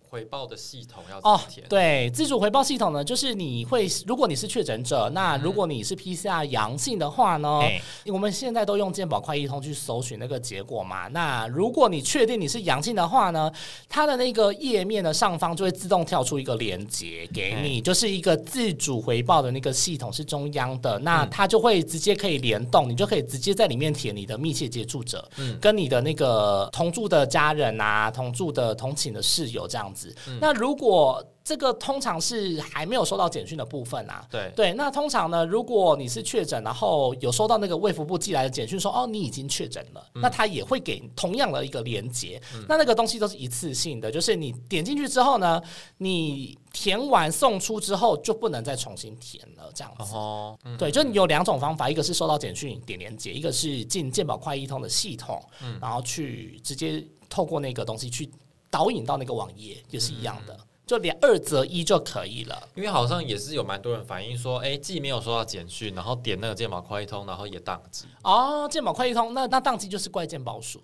[0.09, 7.61] 回报的系统要哦，对，自主回报系统呢，就是你会，如果你是确诊者，那如果你是 PCR 阳性的话呢，
[8.05, 11.07] 我们现在都用健保快一通去搜寻那个结果嘛。
[11.09, 13.51] 那如果你确定你是阳性的话呢，
[13.89, 29.93] 它的那个页面的上方就会自动跳出一个连接给你，就是一个自主回报的那个系统是中央的，那它就会直接可以联动，你就可以直接在里面填你的密切接触者，嗯，跟你的那个同住的家人啊，同住的同寝的室友这样。
[30.41, 34.51] 那如果这个通常是还没有收到简讯的部分啊，对。
[34.53, 45.61] 对，那通常呢，如果你是确诊，然后有收到那个卫福部寄来的简讯说哦你已经确诊了，那他也会给同样的一个连接，那那个东西都是一次性的，就是你点进去之后呢，
[45.99, 50.13] 你填完送出之后就不能再重新填了，这样子。
[50.13, 55.41] 哦，对，就你有两种方法，一个是收到简讯点连接，一个是进健保快易通的系统，
[55.79, 58.29] 然后去直接透过那个东西去。
[58.69, 62.67] 导引到那个网页也是一样的，就连二择一就可以了。
[62.75, 68.05] 因为好像也是有蛮多人反映说，哎，既没有收到简讯，然后点那个健保快一通，然后也宕机。
[68.23, 70.81] 哦，健保快一通，那那宕机就是怪健保署。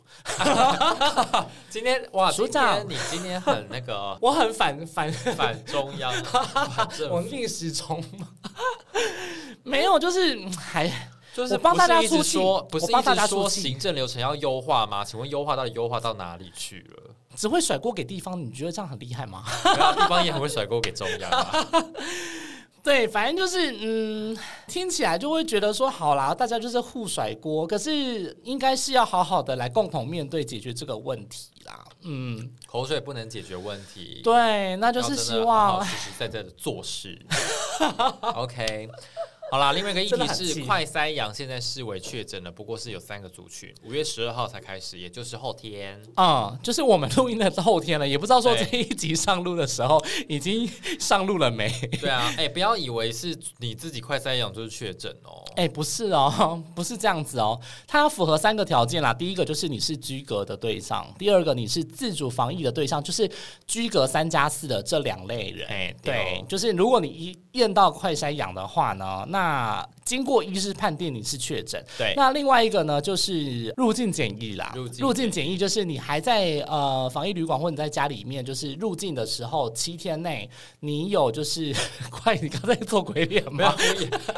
[1.69, 6.13] 今天哇，署长，你今天很那个， 我很反反反中央，
[7.10, 8.04] 我逆时钟
[9.63, 10.91] 没有，就是还。
[11.36, 15.04] 就是帮大家出说，不是一直说行政流程要优化吗？
[15.04, 17.15] 请问优化到底优化到哪里去了？
[17.36, 19.43] 只会甩锅给地方，你觉得这样很厉害吗？
[19.63, 21.32] 地方也很会甩锅给中央。
[22.84, 31.84] 对，反正就是嗯，听起来就会觉得说，好啦，大家就是互甩锅，可是应该是要好好的来共同面对解决这个问题啦。
[32.02, 34.19] 嗯，口水不能解决问题。
[34.22, 37.17] 对，那就是希望实实在在的做事。
[38.36, 38.89] OK。
[39.51, 46.01] 好啦，另外一个议题是快筛阳现在视为确诊了，不过是有三个族群，五月十二号才开始，也就是后天。
[46.15, 50.67] 啊，就是我们录音的后天了，也不知道说这一集上路的时候 已经
[50.99, 51.69] 上路了没？
[52.01, 63.29] 对啊，哎，不要以为是你自己快筛阳就是确诊哦，哎，不是哦， 不是这样子哦，它要符合三个条件啦，第一个就是你是居隔的对象，第二个你是自主防疫的对象，就是
[63.67, 72.13] 居隔三加四的这两类人，哎，对，就是如果你一验到快筛阳的话呢，那那经过医师判定你是确诊，对。
[72.16, 74.74] 那另外一个呢，就是入境检疫啦。
[75.00, 80.50] 入境检疫就是你还在呃防疫旅馆或者在家里面，就是入境的时候七天内，
[80.82, 81.74] 你有就是
[82.12, 83.74] 快，你刚才做鬼脸吗？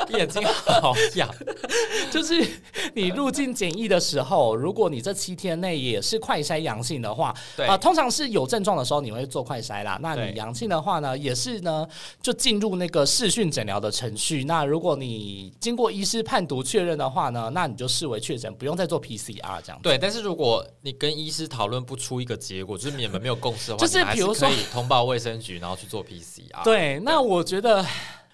[0.09, 1.27] 眼睛好痒。
[2.11, 2.45] 就是
[2.93, 9.99] 你入境检疫的时候，如果你这七天内也是快筛阳性的话，对啊，通常是有症状的时候你会做快筛啦。
[10.01, 11.87] 那你阳性的话呢，也是呢，
[12.21, 14.43] 就进入那个视讯诊疗的程序。
[14.45, 19.79] 那如果你经过医师判读确认的话呢，那你就视为确诊，不用再做 PCR 这样。
[19.83, 26.63] 对，但是如果你跟医师讨论不出一个结果，就是你们没有共识的话，就是比如说可以通报卫生局，然后去做 PCR。
[26.63, 27.85] 对，那我觉得。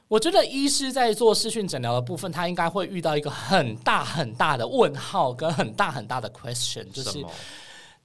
[0.08, 7.26] 我觉得医师在做视讯诊疗的部分，他应该会遇到一个很大很大的问号跟很大很大的 question，就是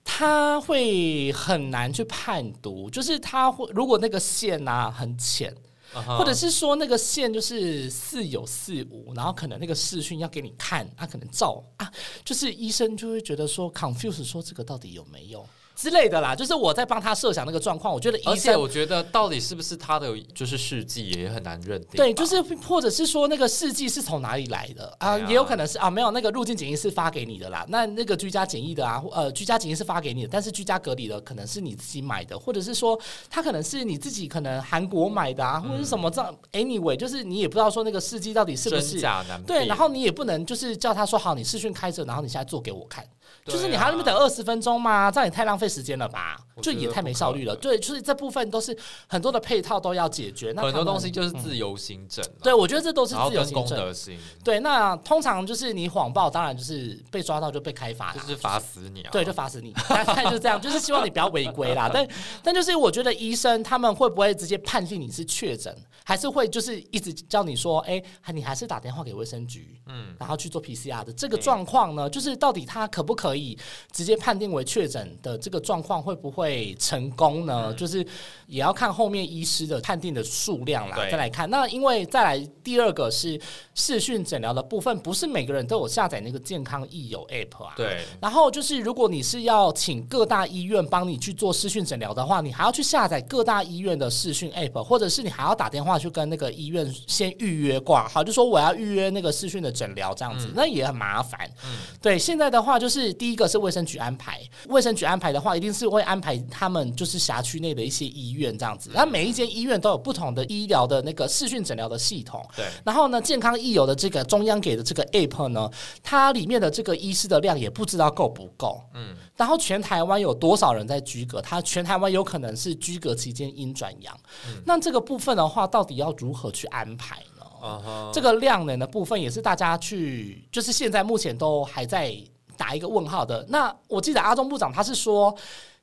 [0.05, 5.53] 他会很难去判读，就是他会如果那个线啊很浅。
[5.93, 11.91] 或者是说那个线就是似有似无，然后可能那个视讯要给你看，他可能照啊，
[12.25, 15.47] 就是医生就会觉得说 confuse，说这个到底有没有？
[15.77, 17.93] 之类的啦，就是我在帮他设想那个状况。
[17.93, 21.91] 我觉得，而且我觉得到底是不是他的就是事迹也很难认定。
[21.97, 25.19] 对，就是或者是说那个事迹是从哪里来的啊？
[25.19, 27.67] 也有可能是啊，没有那个入境检疫是发给你的啦。
[27.69, 36.35] 那那个居家检疫的啊，呃，居家检疫是发给你的，但是居家隔离的可能是你自己买的，或者是说他可能是你自己可能韩国买的啊，或者是什么这样。
[36.53, 43.07] Anyway，就是你也不知道说那个事迹到底是不是假难对，然后你也不能就是叫他说好，你视讯开着，然后你现在做给我看。
[43.45, 45.11] 就是你还要那么等二十分钟吗？
[45.11, 46.37] 这样也太浪费时间了吧？
[46.63, 47.55] 就也太没效率了。
[47.57, 50.53] 对，就是这部分都是很多的配套都要解决。
[50.53, 52.25] 那很多东西就是自由行政。
[52.43, 53.95] 对，我觉得这都是自由行政。
[54.43, 59.11] 对，那通常就是你谎报，当然就是被抓到就被开罚，就是罚死你啊。
[59.13, 59.73] 对，就罚死你。
[59.89, 61.91] 大概就这样，就是希望你不要违规啦。
[61.93, 62.09] 但
[62.43, 72.09] 但就是我觉得医生他们会不会直接判定你是确诊，还是会就是一直叫你说，哎，你还是打电话给卫生局，嗯，然后去做 PCR 的这个状况呢？
[72.09, 73.59] 就是到底他可不可以？
[73.91, 77.73] 直接判定为确诊的这个状况会不会成功呢？
[77.75, 78.07] 就是
[78.47, 81.49] 也要看后面医师的判定的数量啦，再来看。
[81.49, 83.41] 那因为再来第二个是
[83.75, 87.73] 视讯诊疗的部分，不是每个人都有下载那个健康益友 App 啊。
[87.75, 88.05] 对。
[88.21, 101.51] 然后就是如果你是要请各大医院帮你去做视讯诊疗的话，你还要去下载各大医院的视讯 App，或者是你还要打电话去跟那个医院先预约挂好，就说我要预约那个视讯的诊疗这样子，那也很麻烦。
[101.65, 101.79] 嗯。
[102.03, 103.57] 对，现在的话就是第一个是。
[103.67, 108.91] 卫生局安排，卫生局安排的话，一定是会安排他们就是辖区内的一些医院这样子。
[108.95, 112.47] 那每一间医院都有不同的医疗的那个视讯诊疗的系统。
[112.55, 112.65] 对。
[112.85, 115.69] 然后呢，健康益友的这个中央给的这个 app 呢，
[116.01, 118.81] 它里面的这个医师的量也不知道够不够。
[118.95, 119.17] 嗯。
[119.35, 121.41] 然后全台湾有多少人在居隔？
[121.41, 124.17] 他全台湾有可能是居隔期间阴转阳。
[124.47, 124.63] 嗯。
[124.65, 128.11] 那这个部分的话，到底要如何去安排呢？
[128.13, 132.17] 这个量能的部分也是大家去，就是现在目前都还在。
[132.57, 135.35] 打一个问号的那，我记得阿中部长他是说，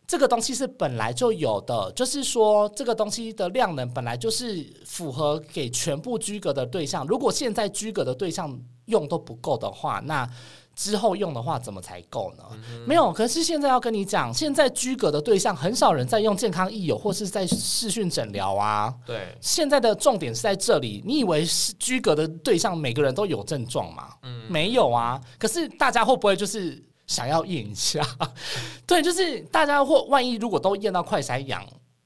[0.08, 7.06] 这个东西是本来就有的，就是说这个东西的量能本来就是符合给全部居格的对象。
[7.08, 10.30] 如果现在居格的对象用都不够的话，那。
[10.76, 12.44] 之后用的话怎么才够呢？
[12.88, 18.94] 没有，可是现在要跟你讲，现在居隔的对象很少人在用健康益友或是在视讯诊疗啊。
[19.06, 21.04] 对，现在的重点是在这里。
[21.06, 24.10] 你以为是居隔的对象每个人都有症状吗？
[24.24, 25.22] 嗯，没有啊。
[25.38, 28.02] 可是大家会不会就是想要验一下？
[28.88, 31.64] 对，就是大家或万一如果都验到快筛阳，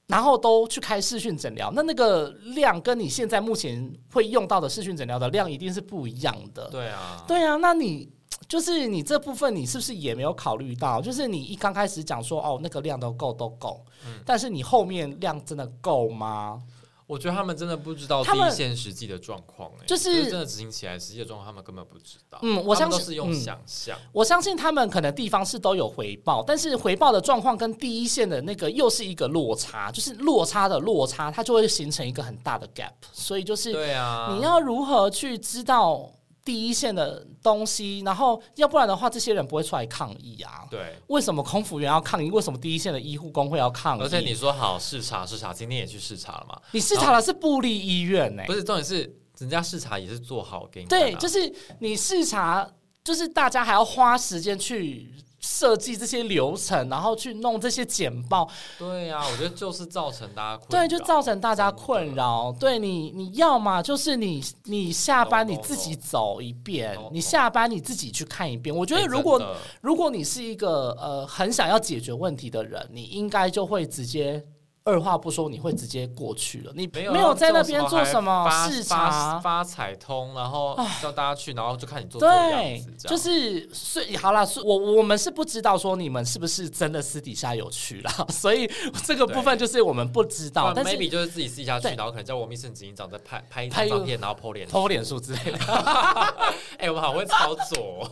[0.08, 6.68] 然后都去开视讯诊疗，那那个量跟你现在目前会用到的视讯诊疗的量一定是不一样的。
[6.70, 8.10] 对啊，对啊，那你。
[8.48, 11.02] 就是你这部分，你是不是也没有考虑到？
[11.02, 16.62] 就是你一刚开始讲说哦，那个量都够都够，嗯，但是你后面量真的够吗？
[17.06, 22.38] 我觉得他们真的不知道第一线实际的状况，就是真的执行起来实际的状况，他们根本不知道。
[22.42, 23.98] 嗯，我相信都是用想象。
[24.12, 32.92] 我相信他们可能地方是都有回报，但是回报的状况跟第一线的那个又是一个落差，就是落差的落差，它就会形成一个很大的 gap。
[33.14, 36.12] 所以就是对啊，你要如何去知道？
[36.48, 40.66] 第一线的东西，然后要不然的话，这些人不会出来抗议啊。
[40.72, 42.32] 对，为什么空服员要抗议？
[42.32, 44.02] 为什么第一线的医护工会要抗议？
[44.02, 46.58] 而且你说好视察视察，今天也去视察了嘛？
[46.72, 48.44] 你视察的是布利医院呢？
[48.48, 50.88] 不是，重点是人家视察也是做好给你。
[50.88, 52.66] 对，就是你视察，
[53.04, 55.14] 就是大家还要花时间去。
[55.48, 58.48] 设计这些流程，然后去弄这些简报。
[58.78, 62.54] 对呀，我觉得就是造成大家困对，就造成大家困扰。
[62.60, 68.76] 对你，你要么就是你，你下班你自己走一遍，你下班你自己去看一遍。
[68.76, 69.42] 我觉得如果
[69.82, 74.44] 如果你是一个呃很想要解决问题的人，你应该就会直接。
[74.88, 76.72] 二话不说，你会直接过去了。
[76.74, 84.48] 你没有没有在那边做什么视察、发彩通，然后叫大家去，然后就看你做对，就是是好了。
[84.64, 88.66] 我我们是不知道说你们是不是真的私底下有去了， 所以
[89.04, 90.72] 这个部分就是我们不知道。
[90.74, 95.58] 但 maybe 就是自己私底下去，然后可能叫我密室执行长在拍拍一张照片，然后 po 脸 po 脸书之类的。
[96.80, 98.10] 哎，我们好会操作。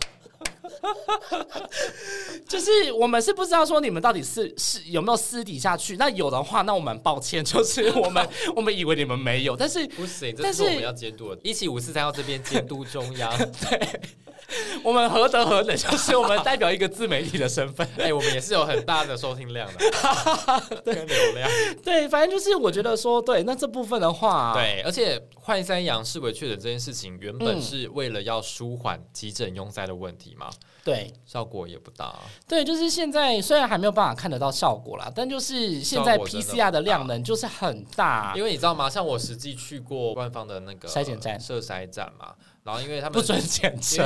[2.47, 14.01] 就是我们是不知道说你们到底是是有没有私底下去，那有的话，那我们抱歉，就是 我们我们以为你们没有，但是不行，这是我们要监督的，一七五四三要这边监督中央， 对。
[14.83, 15.75] 我们何德何能？
[15.75, 17.87] 就是我们代表一个自媒体的身份。
[17.97, 21.49] 哎，我们也是有很大的收听量的， 跟流量。
[21.83, 30.49] 对，反正就是我觉得说，对，那这部分的话，对，而且换三阳视为确诊这件事情，原本是为了要舒缓急诊拥塞的问题嘛？
[30.83, 32.13] 对，效果也不大。
[32.47, 38.33] 对，就是现在虽然还没有办法看得到效果啦，但就是现在 PCR 的量能就是很大。
[38.35, 38.87] 因为你知道吗？
[38.87, 42.35] 像我实际去过官方的那个筛检站、设筛站嘛。
[42.65, 44.03] 然后，因为他们不准检测，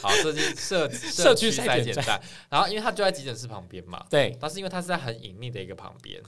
[0.00, 2.18] 好设计社 社区筛检站。
[2.48, 4.34] 然后，因为他就在急诊室旁边嘛，对。
[4.40, 6.18] 但是因为他是在很隐秘的一个旁边，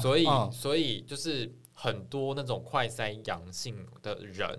[0.00, 4.58] 所以所以就是很多那种快筛阳性的人，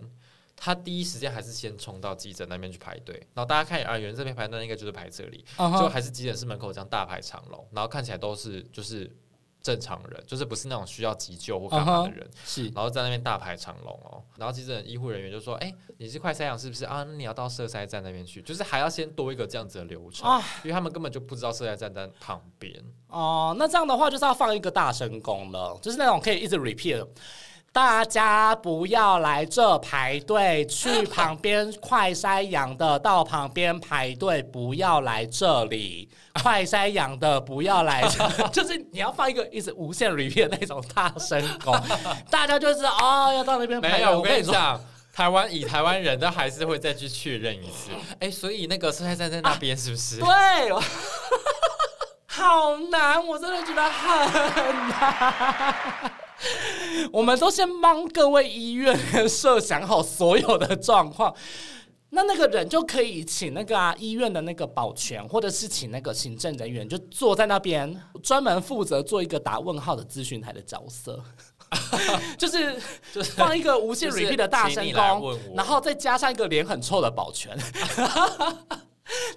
[0.55, 3.15] 他第一时间还是先冲到急诊那边去排队。
[3.33, 7.67] 然后大家看啊，有人这边排队，应该就是排这里，就还是急诊室门口这样大排长龙。
[7.71, 9.11] 然后看起来都是就是。
[9.61, 17.03] 正常人就是不是那种需要急救或干嘛的人，是，然后在那边大排长龙哦，然后急诊医护人员就说：“哎，你是快筛阳是不是啊？
[17.03, 23.55] 那你要到射塞站那边去，就是还要先多一个这样子的流程啊，因为他们根本就不知道射塞站在旁边哦。
[23.59, 27.07] 那这样的话就是要放一个大声功了，就是那种可以一直 repeat。”
[27.73, 36.09] 大家不要来这排队，去旁边快筛阳的到旁边排队，不要来这里。
[36.43, 38.03] 快筛阳的不要来，
[38.51, 41.73] 就是你要放一个一直无限 repeat 那种大声功，
[42.29, 43.91] 大家就是哦要到那边排。
[43.91, 44.79] 没有，我跟你讲，
[45.13, 47.91] 台湾以台湾人都还是会再去确认一次。
[48.19, 50.19] 哎，所以那个生态站在那边是不是？
[50.19, 50.27] 对，
[52.27, 56.11] 好难，我真的觉得很难。
[57.11, 61.33] 我们都先帮各位医院设想好所有的状况，
[62.11, 71.23] 那那个人就可以请那个啊医院的那个保全，或者是请那个行政人员，就坐在那边，专门负责做一个打问号的咨询台的角色，
[72.37, 72.75] 就是
[73.13, 77.57] 就是放一个无限 repeat 的大声公，然后再加上一个脸很臭的保全。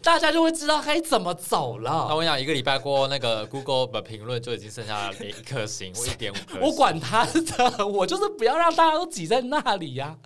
[0.03, 2.07] 大家就会知道该怎么走了。
[2.09, 6.59] 那我想一个礼拜过，那个 Google 的评论就已经剩下一颗星或一点五颗。
[6.61, 10.17] 我管他的，我就是不要让大家都挤在那里呀。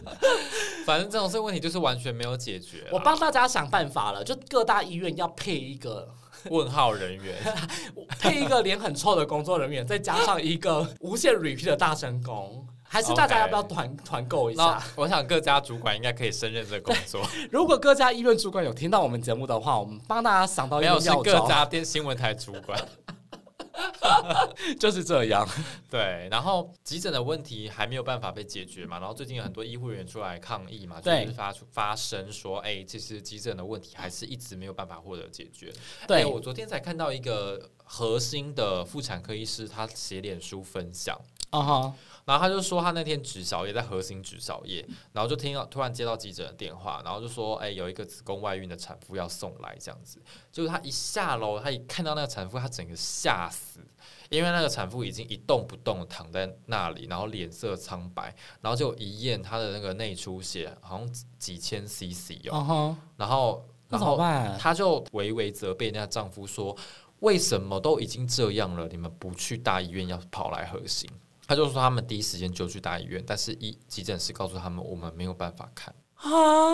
[0.84, 2.86] 反正这种问题就是完全没有解决。
[2.90, 6.08] 我帮大家想办法了，就各大医院要配一个
[6.50, 7.36] 问号人员，
[8.20, 12.66] 配一个脸很臭的工作人员，再加上一个无限 repeat 的大神工。
[12.96, 14.82] 还是大家要不要团团购一下？
[14.96, 17.20] 我想各家主管应该可以胜任这个工作。
[17.52, 21.22] 如果各家医院主管有听到我们节目的话，我们帮大家想到一个妙。
[21.22, 22.82] 各家电新闻台主管
[24.80, 25.46] 就是这样。
[25.90, 28.98] 对，然后急诊的问题还没有办法被解决嘛？
[28.98, 35.70] 然后最近有很多医护人员出来抗议嘛，就是发出发声说：“哎，其实急诊的问题还是一直没有办法获得解决。”
[36.08, 41.14] 对我昨天才看到一个核心的妇产科医师，他写脸书分享
[41.58, 41.94] 啊哈。
[42.26, 50.20] 然后他就说，他那天值小夜，在核心值小夜，然后就听到突然接到记者的电话，然后就说，哎，有一个子宫外孕的产妇要送来，这样子。
[50.50, 53.78] 就是他一下楼，他一看到那个产妇，他整个吓死，
[54.28, 64.18] 因为那个产妇已经一动不动躺在那里，然后脸色苍白，然后就一验她的那个内出血，好像几千 CC 哦，然后然后
[64.58, 66.76] 他就微微责备那丈夫说，
[67.20, 71.08] 为什么都已经这样了，你们不去大医院，要跑来核心？
[71.46, 75.94] 他就说他们第一时间就去大医院，但是医急诊室告诉他们我们没有办法看，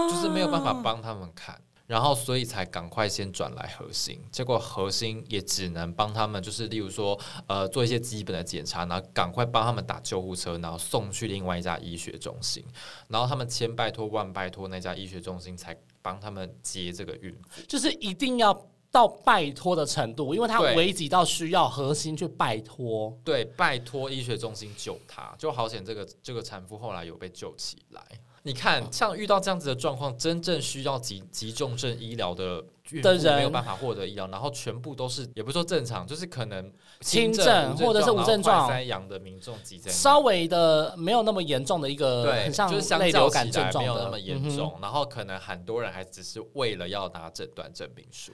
[0.09, 12.65] 就是没有办法帮他们看，然后所以才赶快先转来核心，结果核心也只能帮他们，就是例如说呃做一些基本的检查，然后赶快帮他们打救护车，然后送去另外一家医学中心，
[13.09, 17.37] 然后他们千拜托万拜托那家医学中心才帮他们接这个孕，
[17.69, 18.67] 就是一定要。
[18.93, 28.03] 到拜托的程度，因为他危及到需要核心去拜托，对，拜托医学中心救他，就好险这个这个产妇后来有被救起来。
[28.45, 32.63] 你看，像遇到这样子的状况，真正需要急急重症医疗的
[33.01, 33.37] 的人。
[33.37, 36.71] 没有办法获得医疗，然后全部都是也不是说正常，就是可能
[37.01, 38.69] 轻症或者是无症状。
[38.69, 48.33] 三阳的民众急诊，稍微的没有那么严重的一个，对，就是相较起来没有那么严重，然后可能很多人还只是为了要拿诊断证明书。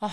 [0.00, 0.10] 啊，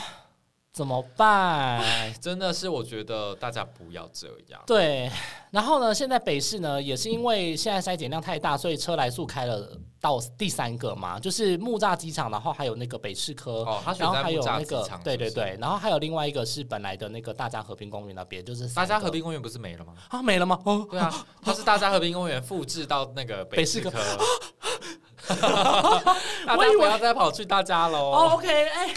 [0.71, 2.13] 怎么办？
[2.19, 4.61] 真的是，我觉得大家不要这样。
[4.65, 5.11] 对，
[5.51, 9.69] 然后呢，现在北市呢，也是因为现在筛检量太大，所以车来速开了
[10.01, 19.93] 到第三个嘛，就是木栅机场，然后还有那个北市科，哦，然后还有那个，对对对，然后还有另外一个是本来的那个大家和平公园那边，就是大家和平公园不是没了吗？
[20.09, 20.59] 啊，没了吗？
[20.65, 23.91] 哦，对啊，它是大家和平公园复制到那个北市科。
[25.27, 28.11] 大家不要再跑去大家喽。
[28.33, 28.93] OK，哎。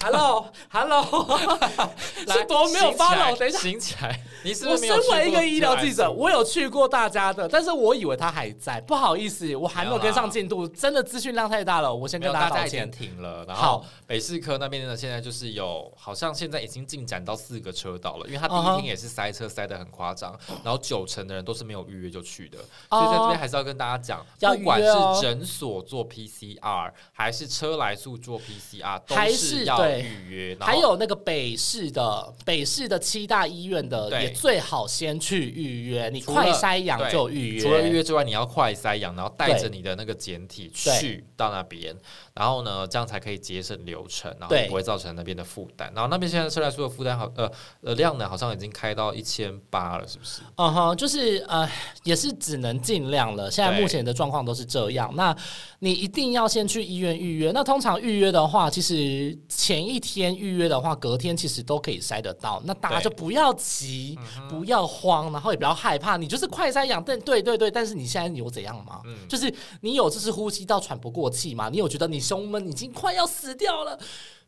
[0.00, 1.28] Hello，Hello，
[2.28, 3.36] 是多没有发了？
[3.36, 4.20] 等一下，醒起来。
[4.44, 8.80] 你是我身为一个医疗记者，我有去过大家的，但是我以为他还在。
[8.82, 12.88] 不好意思，我还没有跟上进度，真的资讯量太大了，我先跟大家道歉。
[12.90, 24.88] 停了，然后北市科那边呢，现在就是有，好像现在已经进展到四个车道了，因为他第一天也是塞车塞的很夸张，然后九成的人都是没有预约就去的，所以在这边还是要跟大家讲，不管是
[25.20, 29.87] 诊所做 PCR 还是车来速做 PCR，都是要。
[29.90, 36.08] 预约，还有那个北市的北市的七大医院的，也最好先去预约。
[36.10, 41.96] 你快筛阳就预约，除了预约之外，你要快筛阳，然后带着你的那个简体去到那边。
[42.38, 45.90] 然后呢，这样才可以节省流程，然后不会造成那边的负担。
[45.92, 47.50] 然后那边现在车来说的负担好，呃
[47.82, 50.42] 呃量呢，好像已经开到一千八了，是不是？
[50.54, 51.68] 嗯哼，就是呃，
[52.04, 53.50] 也是只能尽量了。
[53.50, 55.12] 现在目前的状况都是这样。
[55.16, 55.36] 那
[55.80, 57.50] 你一定要先去医院预约。
[57.52, 62.62] 那通常预约的话，其实前一天预约的话，隔天其实都可以筛得到。
[62.64, 64.16] 那大家就不要急，
[64.48, 66.16] 不要慌，然后也不要害怕。
[66.16, 69.00] 你就是快筛阳，但对对对，但是你现在有怎样吗？
[69.28, 71.68] 就是你有就是呼吸道喘不过气吗？
[71.68, 72.27] 你有觉得你？
[72.28, 73.98] 胸闷已经快要死掉了，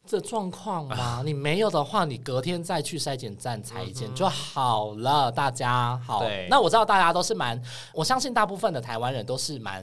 [0.07, 1.23] 这状况吗？
[1.25, 5.33] 你没有的话，你隔天再去筛检站采检就好了。
[5.33, 7.59] 大家好，那我知道大家都是蛮，
[7.95, 9.83] 我相信大部分的台湾人都是蛮。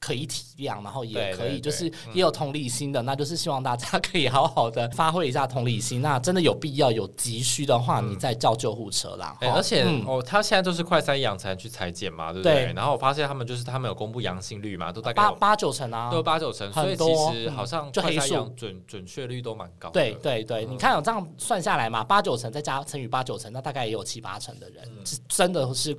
[0.00, 1.84] 可以体谅，然后也可以就是
[2.14, 6.00] 也有同理心的，那就是希望大家可以好好的发挥一下同理心。
[6.02, 9.36] 那真的有必要有急需的话，你再叫救护车啦。
[9.42, 12.72] 而且哦，他现在都是快筛阳才去裁剪嘛，对不对？
[12.72, 19.90] 然后我发现他们就是他们有公布阳性率嘛，都大概八八九成啊，都八九成，所以其实好像就黑数准准确率都蛮高。
[19.90, 25.94] 对对对，你看有这样算下来嘛，八九成再加乘以八九成，那大概也有七八成的人是真的是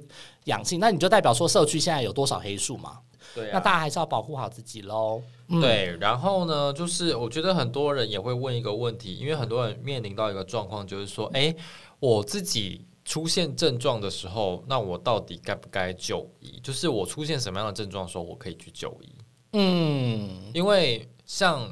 [0.45, 2.97] 阳性，那你就代表说社区现在有多少黑数嘛？
[3.35, 5.21] 对，那大家还是要保护好自己喽。
[5.47, 11.53] 对，然后呢，就是我觉得很多人也会问一个问题，因为很多人面临到一个状况，就是说，哎，
[11.99, 16.57] 我自己出现症状的时候，那我到底该不该就医？
[16.63, 19.13] 就是我出现什么样的症状的时候，我可以去就医？
[19.53, 21.69] 嗯，因为像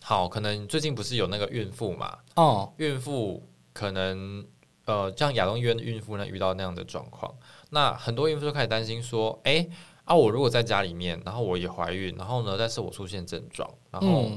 [0.00, 2.16] 好，可能最近不是有那个孕妇嘛？
[2.36, 3.42] 哦，孕妇
[3.72, 4.46] 可能
[4.84, 7.34] 呃，像亚东医院的孕妇呢，遇到那样的状况，
[7.70, 9.66] 那很多孕妇就开始担心说，哎。
[10.06, 14.30] 啊，我如果在家里面，然后我也怀孕，然后呢，但是我出现症状，然后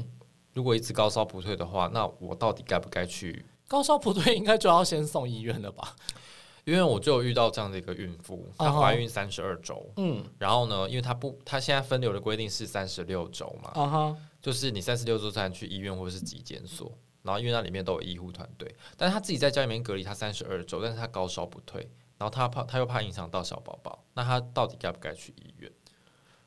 [0.53, 3.45] 如果一直高烧不退的话，那我到底该不该去？
[3.69, 5.95] 高烧不退，应该就要先送医院了吧？
[6.65, 16.91] 因为我就有遇到这样的一个孕妇，她怀孕三十二周，嗯，然后呢，因为她不，她现在分流的规定是三十六周嘛，啊哈，就是你三十六周才能去医院或者是急诊所，
[17.21, 21.87] 然后因为那里面都有医护团队，但是她自己在家里面隔离，她三十二周，但是她高烧不退。
[22.19, 25.71] 然后他怕，他又怕影响到小宝宝，那他到底该不该去医院？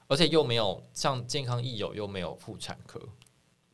[0.06, 3.00] 而且又没有像健康益友，又没有妇产科。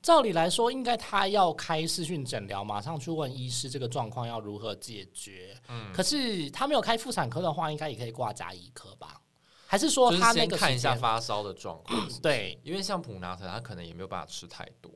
[0.01, 5.61] 照理来说，应该他要开视讯诊疗，马上去问医师这个状况要如何解决。
[5.69, 9.21] 嗯，可是他没有开妇产科的话，应该也可以挂甲医科吧？
[9.67, 12.09] 还是说他那个看一下发烧的状况？
[12.23, 14.91] 对，因为像普拿疼，他可能也没有办法吃太多。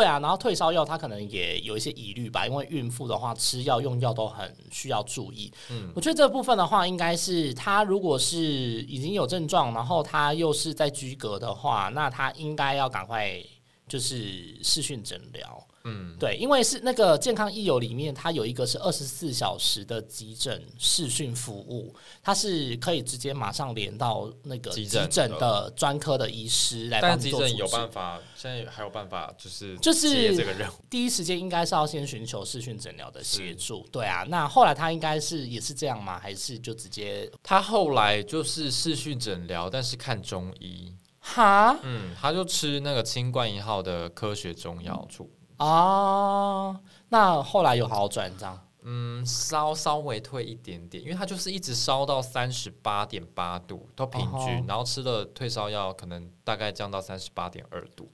[0.00, 5.52] 对啊，然后退烧药他可能也有一些疑虑吧，因为孕妇的话吃药用药都很需要注意。
[5.70, 13.38] 嗯，我觉得这部分的话，应该是他如果是已经有症状，然后他又是在居隔的话，那他应该要赶快
[13.86, 15.66] 就是视讯诊疗。
[15.84, 33.86] 嗯，对，因为是那个健康益友里面，它有一个是二十四小时的急诊视讯服务，它是可以直接马上连到那个急诊的专科的医师来帮急诊有办法，现在还有办法就是就是这个任务，第一时间应该是要先寻求视讯诊疗的协助。
[33.90, 36.18] 对啊，那后来他应该是也是这样吗？
[36.18, 45.30] 还是就直接他后来就是视讯诊疗，但是看中医哈，嗯，他就吃那个清冠一号的科学中药处。
[45.60, 46.80] 哦，
[47.10, 48.58] 那后来有好转这样？
[48.82, 58.08] 嗯，稍稍微退一点点，因为他就是一直烧到三十八点八度，都平均，然后吃了退烧药，可能大概降到三十八点二度，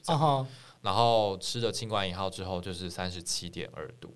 [0.83, 4.13] 然后吃了清冠一号之后，就是三十七点二度。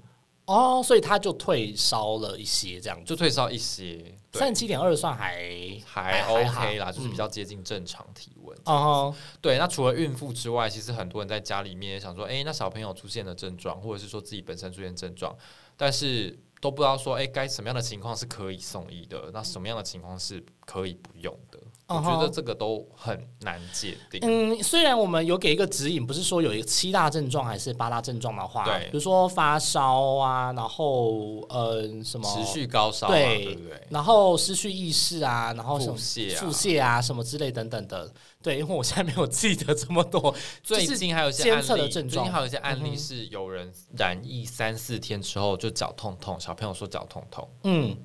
[0.46, 3.04] 哦，所以他就退烧了一些，这样。
[3.04, 8.58] 就退烧一些，三十七点二算还还 OK 啦，就是比较接近正常体温。
[8.64, 15.34] 哦，对，那除了孕妇之外，其实很多人在家里面也想说，哎，那小朋友出现的症状，或者是说自己本身出现症状，
[15.76, 20.44] 但是都不知道说，哎，该什么样的情况是可以送医的，那什么样的情况是。
[20.70, 21.58] 可以不用的。
[21.88, 24.20] 我觉得这个都很难界定。
[24.22, 33.86] 嗯，虽然我们有给一个指引，不是说有一个七大症状还是八大症状的话，对，比如说发烧啊，然后呃什么持续高烧，对对对？
[33.90, 38.08] 然后失去意识啊，然后腹泻、腹泻啊什么之类等等的。
[38.42, 40.34] 对，因为我现在没有记得这么多。
[40.62, 47.96] 最近还有一些案例最近还有一些案例是有人染疫三四天之后就脚痛痛，小朋友说脚痛痛，嗯。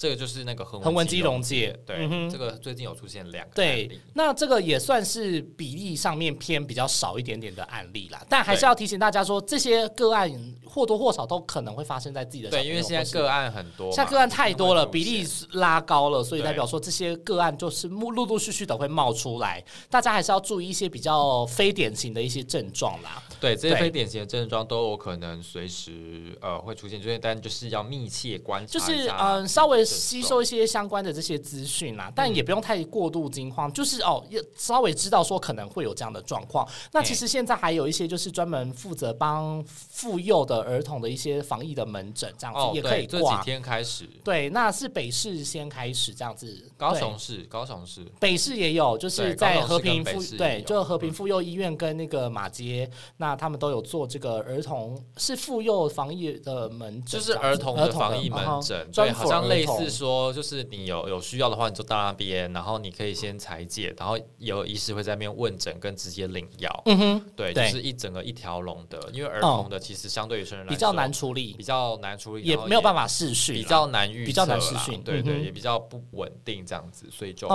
[0.00, 8.24] 这个就是那个横纹肌溶解，对，这个最近有出现两个对，那这个也算是比例上面偏比较少一点点的案例啦。
[8.26, 10.32] 但还是要提醒大家说，这些个案
[10.64, 19.62] 或多或少都可能会发生在自己的对，因为现在个案很多，现在个案太多了，比例拉高了，所以代表说这些个案就是陆陆续续的会冒出来。
[19.90, 23.22] 大家还是要注意一些比较非典型的一些症状啦。
[23.40, 29.80] 对，这些非典型的症状都有可能随时呃会出现，这些但就是要密切观察，就是嗯稍微。
[29.84, 36.68] 吸收一些相关的这些资讯啦，但也不用太过度惊慌，就是哦，要稍微知道说可能会有这样的状况。
[36.92, 43.32] 那其实现在还有一些就是专门负责帮妇幼的儿童的一些防疫的门诊，这样子也可以挂。
[43.32, 59.84] 这几天开始，对，那是北市先开始这样子，高雄市，高雄市，北市也有，就是在和平妇对，就和平妇幼医院跟那个马街，那他们都有做这个儿童是妇幼防疫的门诊，就是儿童的防疫门诊，对，好像类似。
[59.84, 66.82] 是说，就是你有有需要的话，你就到那边，然后你可以先裁剪，然后有医师会在那边问诊跟直接领药。
[66.86, 69.00] 嗯哼，对，就是一整个一条龙的。
[69.12, 77.48] 因为儿童的其实相对于成人来比较难处理，比较难处理，也没有办法视讯，比较难预，比较难视讯，对对，也比较不稳定这样子，所以就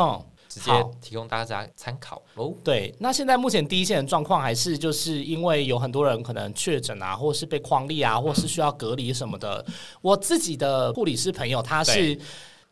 [0.55, 2.53] 直接提供大家参考哦。
[2.63, 9.65] 对，那现在目前第一线的状况还是就是因为有很多人可能确诊啊，或是被框立啊，或是需要隔离什么的。
[10.01, 12.17] 我自己的护理师朋友他是。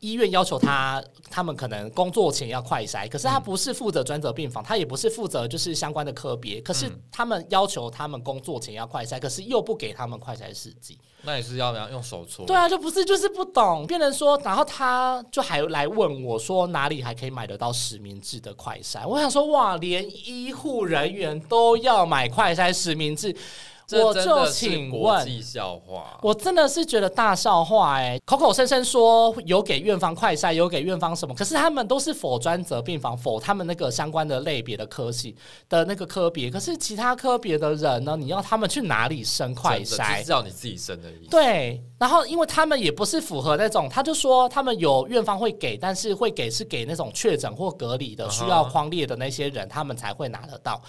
[0.04, 1.02] 医院要求他，
[1.32, 12.46] 他们可能工作前要快筛，可是他不是负责专责病房，他也不是负责就是相关的科别，可是他们要求他们工作前要快筛，可是又不给他们快筛试剂，那也是要不要用手搓？
[12.46, 19.08] 对啊，就不是就是不懂，变成说，然后他就还来问我说哪里还可以买得到实名制的快筛？
[19.08, 23.34] 我想说哇，连医护人员都要买快筛实名制。
[23.92, 25.28] 我就请问，
[26.22, 35.36] 我真的是觉得大笑话哎，口口声声说有给院方快筛，有给院方什么，可是他们都是否专责病房，否他们那个相关的类别的科系
[35.70, 38.16] 的那个科别，可是其他科别的人呢？
[38.18, 40.24] 你要他们去哪里生快筛？
[40.24, 41.10] 知道你自己生的。
[41.30, 50.82] 对，然后因为他们也不是符合那种，他就说他们有院方会给，但是会给是给那种确诊或隔离的需要框列的那些人，他们才会拿得到。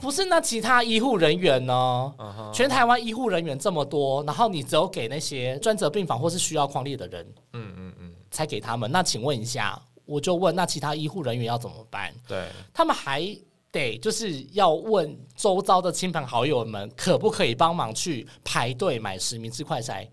[0.00, 2.14] 不是那其他医护人员呢？
[2.54, 8.90] 全台湾医护人员这么多，然后你只有给那些专责病房或是需要框列的人，嗯嗯嗯，才给他们。
[8.90, 12.10] 那请问一下，我就问，那其他医护人员要怎么办？
[12.26, 13.28] 对，他们还
[13.70, 20.08] 得就是要问周遭的亲朋好友们，可不可以帮忙去排队买实名制快筛？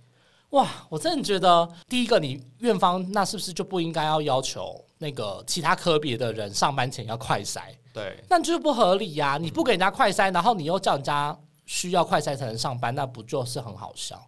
[0.52, 7.62] 哇，我真的觉得，第一个，你院方那是不是就不应该要要求那个其他科别的人上班前要快筛？
[7.94, 9.38] 对，那就是不合理呀！
[9.40, 11.38] 你不给人家快筛，然后你又叫人家。
[11.72, 14.20] 需要快筛才能上班，那不就是很好笑？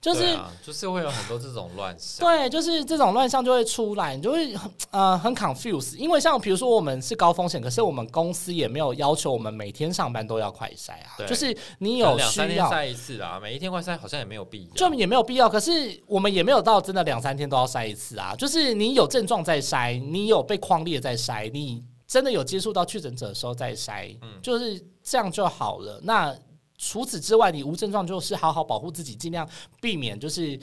[0.00, 5.96] 就是就是会有很多这种乱象，对，就是这种乱象就会出来，你就会很呃很 confuse。
[5.96, 11.26] 因为像比如说我们是高风险，可是我们公司也没有要求我们每天上班都要快筛啊。
[11.26, 15.48] 就是你有两三天筛一次啊，每一天快筛好像也没有必要，就也没有必要。
[15.48, 18.34] 可是我们也没有到真的两三天都要筛一次啊。
[18.36, 26.00] 就是你有症状再筛，你有被框列再筛，你真的有接触到确诊者的时候再筛，就是这样就好了。
[26.04, 26.32] 那
[26.78, 29.48] 除此之外，你无症状就是好好保护自己，尽量
[29.80, 30.58] 避免就是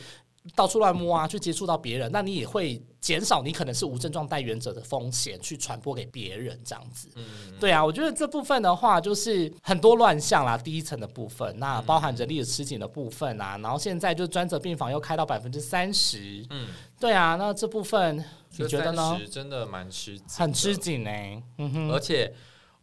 [0.56, 7.08] 到处乱摸啊，去接触到别人，那你也会减少你可能是无症状带源者的风险，去传播给别人这样子。
[7.16, 7.26] 嗯，
[7.60, 16.46] 对啊，我觉得这部分的话，就是很多乱象啦，第一层的部分，那包含人力的吃紧的部分啊，然后现在就专责病房又开到百分之三十。
[16.50, 16.68] 嗯，
[17.00, 18.24] 对啊，那这部分
[18.58, 19.18] 你觉得呢？
[19.32, 21.42] 真的蛮吃紧，很吃紧哎。
[21.58, 22.32] 嗯哼，而且。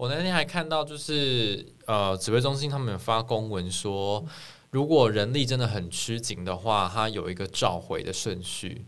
[0.00, 4.24] 我那天还看到，就是呃，指挥中心他们发公文说，
[4.70, 8.84] 如果人力真的很吃紧的话，他有一个召回的顺序。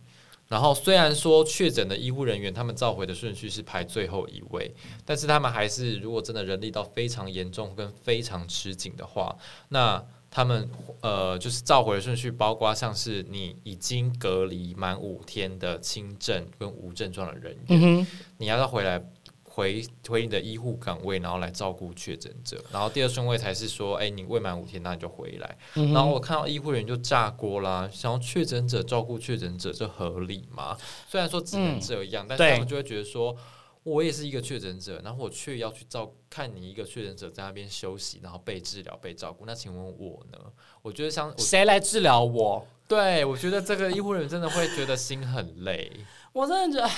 [0.47, 4.73] 然后虽然说确诊的医护人员他们召回的顺序是排最后一位，
[5.05, 9.37] 但是他们还是如果真的人力到非常严重跟非常吃紧的话，
[9.71, 10.01] 那
[10.31, 18.07] 他们呃就是召回的顺序包括像是你已经隔离满五天的轻症跟无症状的人员，
[18.39, 19.05] 你要他回来。
[19.55, 22.63] 回回你的医护岗位，然后来照顾确诊者。
[22.73, 25.59] 然后第二顺位才是说，哎，你未满五天，那你就回来。
[25.75, 30.77] 然后我看到医护人员就炸锅啦，想要确诊者照顾确诊者，这合理吗？
[31.09, 33.37] 虽然说只能这样，但是他们就会觉得说。
[33.85, 39.45] 我也是一个确诊者，然后我却要去照看你一个确诊者在那边休息，然后被治疗、被照顾。
[39.45, 40.39] 那请问我呢？
[40.83, 42.65] 我觉得像谁来治疗我？
[42.87, 45.91] 对我觉得这个医护人员真的会觉得心很累。
[46.33, 46.93] 我真的觉得，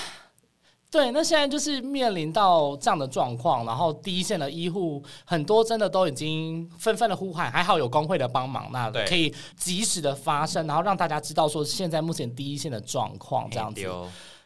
[0.95, 1.11] 对。
[1.11, 13.85] 那现在就是面临到这样的状况，然后第一线的医护很多真的都已经纷纷的呼喊，还好有工会的帮忙，那可以及时的发声，然后让大家知道说现在目前第一线的状况这样子。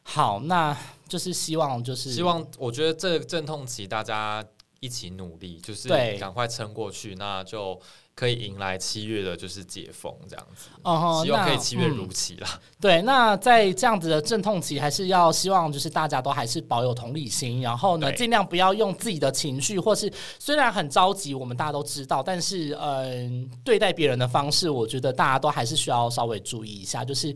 [0.02, 0.76] 好，那
[1.08, 2.44] 就是希望，就是希望。
[2.58, 4.44] 我觉得这个阵痛期，大家
[4.80, 7.80] 一起努力，就是赶快撑过去，那就
[8.16, 10.70] 可以迎来七月的，就是解封这样子。
[10.84, 12.48] 哦，希望可以七月如期了。
[12.80, 27.36] 对，那在这样子的阵痛期，还是要希望，就是大家都还是保有同理心，然后呢，尽量不要用自己的情绪，或是虽然很着急，我们大家都知道，但是嗯，对待别人的方式，我觉得大家都还是需要稍微注意一下，就是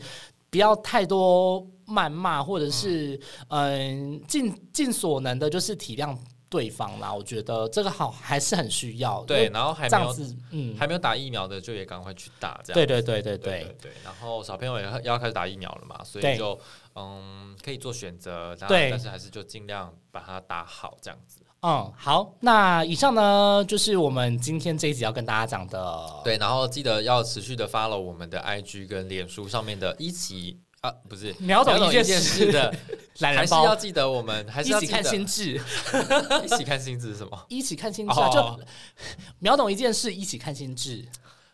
[0.49, 1.65] 不要太多。
[1.85, 3.19] 谩骂，或者是
[3.49, 6.17] 嗯，尽尽所能的，就是体谅
[6.53, 7.11] 对方啦。
[7.11, 9.23] 我觉得这个好还是很需要。
[9.25, 10.15] 对，然后还没有
[10.51, 12.61] 嗯，还没有打疫苗的，就也赶快去打。
[12.63, 13.91] 这样对对对对对对。
[14.03, 16.59] 然后小朋友也要开始打疫苗了嘛，所以就
[16.93, 18.55] 嗯，可以做选择。
[18.67, 21.39] 对，但是还是就尽量把它打好，这样子。
[21.61, 22.35] 嗯，好。
[22.41, 26.21] 那以上呢，就是我们今天这一集要跟大家讲的。
[26.23, 30.59] 对，然后记得要持续的 follow 我们的 IG 跟脸书上面的一起。
[30.83, 32.75] 啊，不是秒懂一件事的，
[33.21, 35.53] 还是要记得我们还是要一起看心智，
[36.43, 37.39] 一起看心智是什么？
[37.47, 38.59] 一起看心智，就
[39.39, 41.07] 秒懂一件事，一起看心智，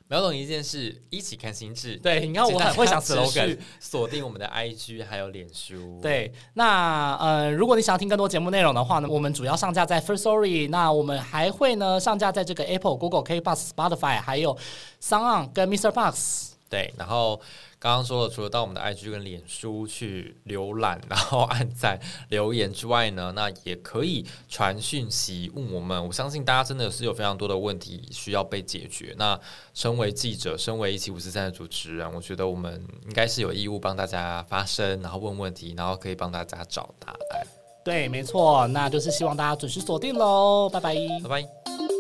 [0.08, 1.96] 秒懂一件事，一起看心智。
[1.98, 6.00] 对，你看我很会想 slogan，锁定我们的 IG 还有脸书。
[6.02, 14.58] 对，那呃，如果你想要听更多节目内容的话呢，我们主要上架在 First Story，那我们还会呢上架在这个 Apple、Google、K Bus、Spotify，还有
[15.00, 15.92] Sound 跟 Mr.
[15.92, 16.54] Box。
[16.68, 17.40] 对，然后。
[17.82, 26.06] 刚刚说了，除了到我们的 IG 跟脸书去浏览，然后按赞留言之外呢，那也可以传讯息问我们。
[26.06, 29.16] 我相信大家真的是有非常多的问题需要被解决。
[29.18, 29.40] 那
[29.74, 37.48] 身为记者，身为一七五四三的主持人，我觉得我们应该是有义务帮大家发声，然后问问题，然后可以帮大家找答案。
[37.86, 41.99] 对，没错，那就是希望大家准时锁定喽，拜拜，拜拜。